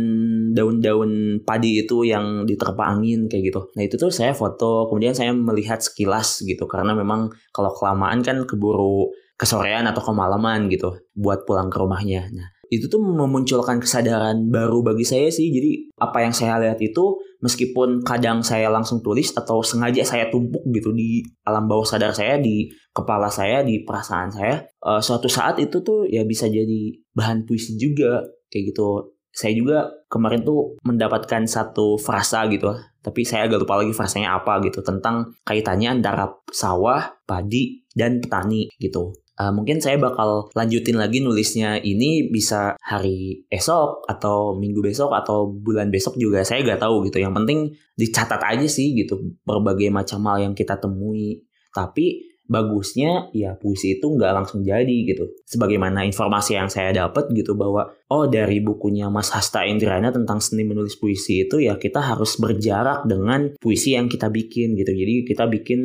daun-daun 0.52 1.40
padi 1.48 1.88
itu 1.88 2.04
yang 2.04 2.44
diterpa 2.44 2.84
angin 2.84 3.32
kayak 3.32 3.56
gitu. 3.56 3.62
Nah 3.80 3.88
itu 3.88 3.96
tuh 3.96 4.12
saya 4.12 4.36
foto, 4.36 4.92
kemudian 4.92 5.16
saya 5.16 5.32
melihat 5.32 5.80
sekilas 5.80 6.44
gitu 6.44 6.68
karena 6.68 6.92
memang 6.92 7.32
kalau 7.56 7.72
kelamaan 7.72 8.20
kan 8.20 8.44
keburu 8.44 9.08
kesorean 9.40 9.88
atau 9.88 10.04
kemalaman 10.04 10.68
gitu 10.68 11.00
buat 11.16 11.48
pulang 11.48 11.72
ke 11.72 11.78
rumahnya. 11.80 12.28
Nah 12.36 12.48
itu 12.68 12.92
tuh 12.92 13.00
memunculkan 13.00 13.80
kesadaran 13.80 14.52
baru 14.52 14.84
bagi 14.84 15.08
saya 15.08 15.32
sih. 15.32 15.48
Jadi 15.48 15.88
apa 15.96 16.28
yang 16.28 16.36
saya 16.36 16.60
lihat 16.60 16.80
itu 16.84 17.16
meskipun 17.40 18.02
kadang 18.02 18.42
saya 18.42 18.68
langsung 18.68 19.00
tulis 19.00 19.32
atau 19.32 19.62
sengaja 19.62 20.02
saya 20.04 20.28
tumpuk 20.28 20.66
gitu 20.74 20.92
di 20.92 21.22
alam 21.46 21.70
bawah 21.70 21.86
sadar 21.86 22.12
saya 22.12 22.42
di 22.42 22.68
kepala 22.92 23.30
saya 23.30 23.62
di 23.62 23.86
perasaan 23.86 24.34
saya 24.34 24.66
uh, 24.82 24.98
suatu 24.98 25.30
saat 25.30 25.62
itu 25.62 25.86
tuh 25.86 26.10
ya 26.10 26.26
bisa 26.26 26.50
jadi 26.50 26.98
bahan 27.18 27.50
puisi 27.50 27.74
juga 27.82 28.22
kayak 28.54 28.78
gitu. 28.78 29.18
Saya 29.34 29.54
juga 29.58 29.90
kemarin 30.10 30.46
tuh 30.46 30.78
mendapatkan 30.86 31.46
satu 31.50 31.98
frasa 31.98 32.46
gitu 32.50 32.74
tapi 33.08 33.24
saya 33.24 33.48
agak 33.48 33.64
lupa 33.64 33.80
lagi 33.80 33.96
frasanya 33.96 34.36
apa 34.36 34.60
gitu 34.68 34.84
tentang 34.84 35.32
kaitannya 35.48 35.96
antara 35.96 36.28
sawah, 36.52 37.16
padi, 37.24 37.88
dan 37.96 38.20
petani 38.20 38.68
gitu. 38.84 39.16
Uh, 39.40 39.54
mungkin 39.56 39.80
saya 39.80 39.96
bakal 39.96 40.52
lanjutin 40.52 41.00
lagi 41.00 41.24
nulisnya 41.24 41.80
ini 41.80 42.28
bisa 42.28 42.76
hari 42.84 43.48
esok 43.48 44.04
atau 44.12 44.60
minggu 44.60 44.84
besok 44.84 45.16
atau 45.16 45.48
bulan 45.48 45.88
besok 45.88 46.20
juga 46.20 46.44
saya 46.44 46.68
gak 46.68 46.84
tahu 46.84 47.08
gitu. 47.08 47.24
Yang 47.24 47.34
penting 47.40 47.60
dicatat 47.96 48.44
aja 48.44 48.68
sih 48.68 48.92
gitu 48.92 49.40
berbagai 49.48 49.88
macam 49.88 50.20
hal 50.28 50.52
yang 50.52 50.54
kita 50.58 50.76
temui. 50.76 51.48
Tapi 51.72 52.36
bagusnya 52.48 53.30
ya 53.36 53.54
puisi 53.60 54.00
itu 54.00 54.08
nggak 54.08 54.32
langsung 54.34 54.64
jadi 54.64 54.98
gitu. 55.06 55.28
Sebagaimana 55.46 56.08
informasi 56.08 56.56
yang 56.56 56.72
saya 56.72 56.96
dapat 56.96 57.30
gitu 57.36 57.54
bahwa 57.54 57.92
oh 58.08 58.26
dari 58.26 58.64
bukunya 58.64 59.12
Mas 59.12 59.30
Hasta 59.30 59.68
Indrana 59.68 60.10
tentang 60.10 60.40
seni 60.40 60.64
menulis 60.64 60.96
puisi 60.96 61.46
itu 61.46 61.60
ya 61.60 61.76
kita 61.76 62.00
harus 62.00 62.40
berjarak 62.40 63.06
dengan 63.06 63.54
puisi 63.60 63.94
yang 63.94 64.08
kita 64.08 64.32
bikin 64.32 64.80
gitu. 64.80 64.92
Jadi 64.96 65.28
kita 65.28 65.46
bikin 65.46 65.80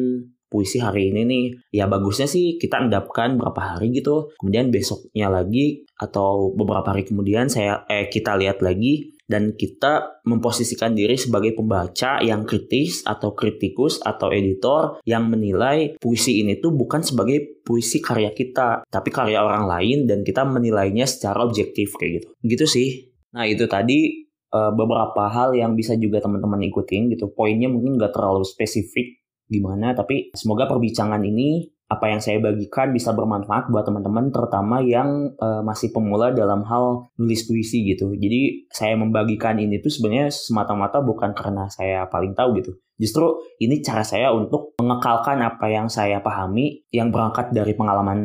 puisi 0.52 0.76
hari 0.76 1.08
ini 1.08 1.24
nih. 1.24 1.44
Ya 1.80 1.88
bagusnya 1.88 2.28
sih 2.28 2.60
kita 2.60 2.84
endapkan 2.84 3.40
berapa 3.40 3.74
hari 3.74 3.96
gitu. 3.96 4.28
Kemudian 4.36 4.68
besoknya 4.68 5.32
lagi 5.32 5.88
atau 5.96 6.52
beberapa 6.52 6.92
hari 6.92 7.08
kemudian 7.08 7.48
saya 7.48 7.88
eh 7.88 8.12
kita 8.12 8.36
lihat 8.36 8.60
lagi 8.60 9.16
dan 9.24 9.56
kita 9.56 10.20
memposisikan 10.28 10.92
diri 10.92 11.16
sebagai 11.16 11.56
pembaca 11.56 12.20
yang 12.20 12.44
kritis 12.44 13.00
atau 13.08 13.32
kritikus 13.32 13.96
atau 14.04 14.28
editor 14.28 15.00
yang 15.08 15.32
menilai 15.32 15.96
puisi 15.96 16.44
ini 16.44 16.60
tuh 16.60 16.76
bukan 16.76 17.00
sebagai 17.00 17.64
puisi 17.64 18.04
karya 18.04 18.36
kita 18.36 18.84
tapi 18.92 19.08
karya 19.08 19.40
orang 19.40 19.64
lain 19.64 20.04
dan 20.04 20.20
kita 20.20 20.44
menilainya 20.44 21.08
secara 21.08 21.40
objektif 21.48 21.96
kayak 21.96 22.20
gitu. 22.20 22.28
Gitu 22.44 22.66
sih. 22.68 22.88
Nah 23.32 23.48
itu 23.48 23.64
tadi 23.64 24.28
uh, 24.52 24.72
beberapa 24.76 25.32
hal 25.32 25.56
yang 25.56 25.72
bisa 25.72 25.96
juga 25.96 26.20
teman-teman 26.20 26.60
ikutin 26.68 27.08
gitu. 27.08 27.32
Poinnya 27.32 27.72
mungkin 27.72 27.96
gak 27.96 28.12
terlalu 28.12 28.44
spesifik 28.44 29.21
gimana 29.52 29.92
tapi 29.92 30.32
semoga 30.32 30.64
perbincangan 30.64 31.20
ini 31.20 31.68
apa 31.92 32.08
yang 32.08 32.24
saya 32.24 32.40
bagikan 32.40 32.88
bisa 32.96 33.12
bermanfaat 33.12 33.68
buat 33.68 33.84
teman-teman 33.84 34.32
terutama 34.32 34.80
yang 34.80 35.36
uh, 35.36 35.60
masih 35.60 35.92
pemula 35.92 36.32
dalam 36.32 36.64
hal 36.64 37.12
nulis 37.20 37.44
puisi 37.44 37.84
gitu. 37.84 38.16
Jadi 38.16 38.64
saya 38.72 38.96
membagikan 38.96 39.60
ini 39.60 39.76
tuh 39.76 39.92
sebenarnya 39.92 40.32
semata-mata 40.32 41.04
bukan 41.04 41.36
karena 41.36 41.68
saya 41.68 42.08
paling 42.08 42.32
tahu 42.32 42.56
gitu. 42.64 42.72
Justru 43.00 43.40
ini 43.58 43.80
cara 43.82 44.06
saya 44.06 44.30
untuk 44.30 44.76
mengekalkan 44.78 45.40
apa 45.42 45.66
yang 45.68 45.90
saya 45.90 46.20
pahami 46.20 46.86
yang 46.92 47.10
berangkat 47.10 47.50
dari 47.50 47.72
pengalaman 47.74 48.20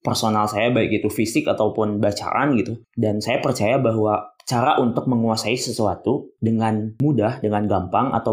personal 0.00 0.46
saya 0.46 0.70
baik 0.70 1.02
itu 1.02 1.08
fisik 1.10 1.50
ataupun 1.50 1.98
bacaan 1.98 2.54
gitu. 2.54 2.78
Dan 2.94 3.18
saya 3.18 3.42
percaya 3.42 3.82
bahwa 3.82 4.36
cara 4.46 4.78
untuk 4.78 5.10
menguasai 5.10 5.58
sesuatu 5.58 6.30
dengan 6.38 6.94
mudah, 7.02 7.42
dengan 7.42 7.66
gampang 7.66 8.14
atau 8.14 8.32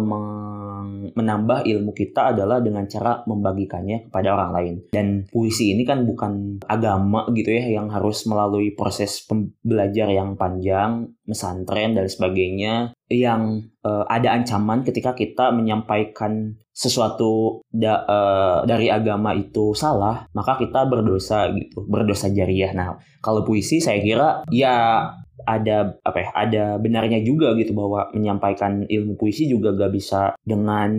menambah 1.18 1.66
ilmu 1.66 1.92
kita 1.98 2.38
adalah 2.38 2.62
dengan 2.62 2.86
cara 2.86 3.26
membagikannya 3.26 4.08
kepada 4.08 4.38
orang 4.38 4.52
lain. 4.54 4.76
Dan 4.94 5.26
puisi 5.26 5.74
ini 5.74 5.82
kan 5.82 6.06
bukan 6.06 6.62
agama 6.70 7.26
gitu 7.34 7.50
ya 7.50 7.82
yang 7.82 7.90
harus 7.90 8.30
melalui 8.30 8.78
proses 8.78 9.26
belajar 9.66 10.14
yang 10.14 10.38
panjang, 10.38 11.10
mesantren 11.26 11.98
dan 11.98 12.06
sebagainya 12.06 12.94
yang 13.12 13.68
uh, 13.84 14.08
ada 14.08 14.34
ancaman 14.34 14.82
ketika 14.88 15.14
kita 15.14 15.52
menyampaikan 15.52 16.56
sesuatu 16.74 17.62
da, 17.70 18.02
uh, 18.08 18.60
dari 18.66 18.90
agama 18.90 19.36
itu 19.38 19.78
salah, 19.78 20.26
maka 20.34 20.58
kita 20.58 20.90
berdosa 20.90 21.52
gitu, 21.54 21.86
berdosa 21.86 22.32
jariah. 22.34 22.74
Nah, 22.74 22.98
kalau 23.22 23.46
puisi 23.46 23.78
saya 23.78 24.02
kira 24.02 24.42
ya 24.50 25.06
ada 25.44 26.00
apa 26.02 26.18
ya 26.24 26.30
ada 26.32 26.64
benarnya 26.80 27.20
juga 27.20 27.52
gitu 27.60 27.76
bahwa 27.76 28.08
menyampaikan 28.16 28.88
ilmu 28.88 29.20
puisi 29.20 29.52
juga 29.52 29.76
gak 29.76 29.92
bisa 29.92 30.22
dengan 30.42 30.92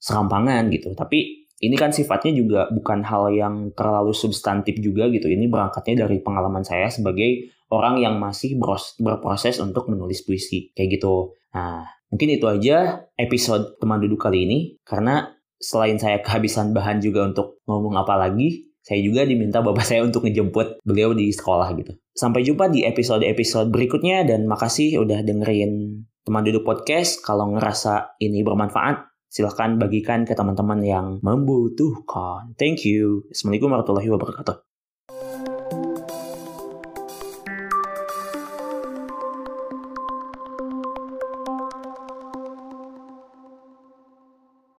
serampangan 0.00 0.72
gitu. 0.72 0.96
Tapi 0.96 1.40
ini 1.60 1.76
kan 1.76 1.92
sifatnya 1.92 2.32
juga 2.32 2.60
bukan 2.72 3.04
hal 3.04 3.36
yang 3.36 3.54
terlalu 3.76 4.16
substantif 4.16 4.80
juga 4.80 5.12
gitu. 5.12 5.28
Ini 5.28 5.44
berangkatnya 5.52 6.08
dari 6.08 6.24
pengalaman 6.24 6.64
saya 6.64 6.88
sebagai 6.88 7.52
orang 7.68 8.00
yang 8.00 8.16
masih 8.16 8.56
berproses 8.96 9.60
untuk 9.60 9.92
menulis 9.92 10.24
puisi. 10.24 10.72
Kayak 10.72 10.96
gitu 10.96 11.36
nah 11.50 11.86
mungkin 12.10 12.28
itu 12.34 12.46
aja 12.46 13.06
episode 13.18 13.78
teman 13.78 14.02
duduk 14.02 14.22
kali 14.22 14.46
ini 14.46 14.58
karena 14.82 15.34
selain 15.60 15.98
saya 16.00 16.18
kehabisan 16.24 16.72
bahan 16.72 16.98
juga 17.02 17.26
untuk 17.26 17.62
ngomong 17.68 17.98
apa 17.98 18.16
lagi 18.16 18.70
saya 18.80 19.04
juga 19.04 19.28
diminta 19.28 19.60
bapak 19.60 19.84
saya 19.88 20.02
untuk 20.02 20.26
ngejemput 20.26 20.82
beliau 20.82 21.12
di 21.12 21.30
sekolah 21.30 21.68
gitu. 21.76 21.94
Sampai 22.16 22.42
jumpa 22.42 22.72
di 22.72 22.84
episode-episode 22.84 23.70
berikutnya 23.70 24.26
dan 24.26 24.48
makasih 24.48 25.04
udah 25.04 25.22
dengerin 25.22 26.04
teman 26.24 26.42
duduk 26.44 26.66
podcast. 26.66 27.20
Kalau 27.22 27.54
ngerasa 27.54 28.18
ini 28.20 28.42
bermanfaat, 28.42 29.08
silahkan 29.30 29.78
bagikan 29.78 30.26
ke 30.26 30.34
teman-teman 30.34 30.80
yang 30.82 31.06
membutuhkan. 31.22 32.56
Thank 32.58 32.88
you. 32.88 33.24
Assalamualaikum 33.30 33.70
warahmatullahi 33.70 34.10
wabarakatuh. 34.10 34.69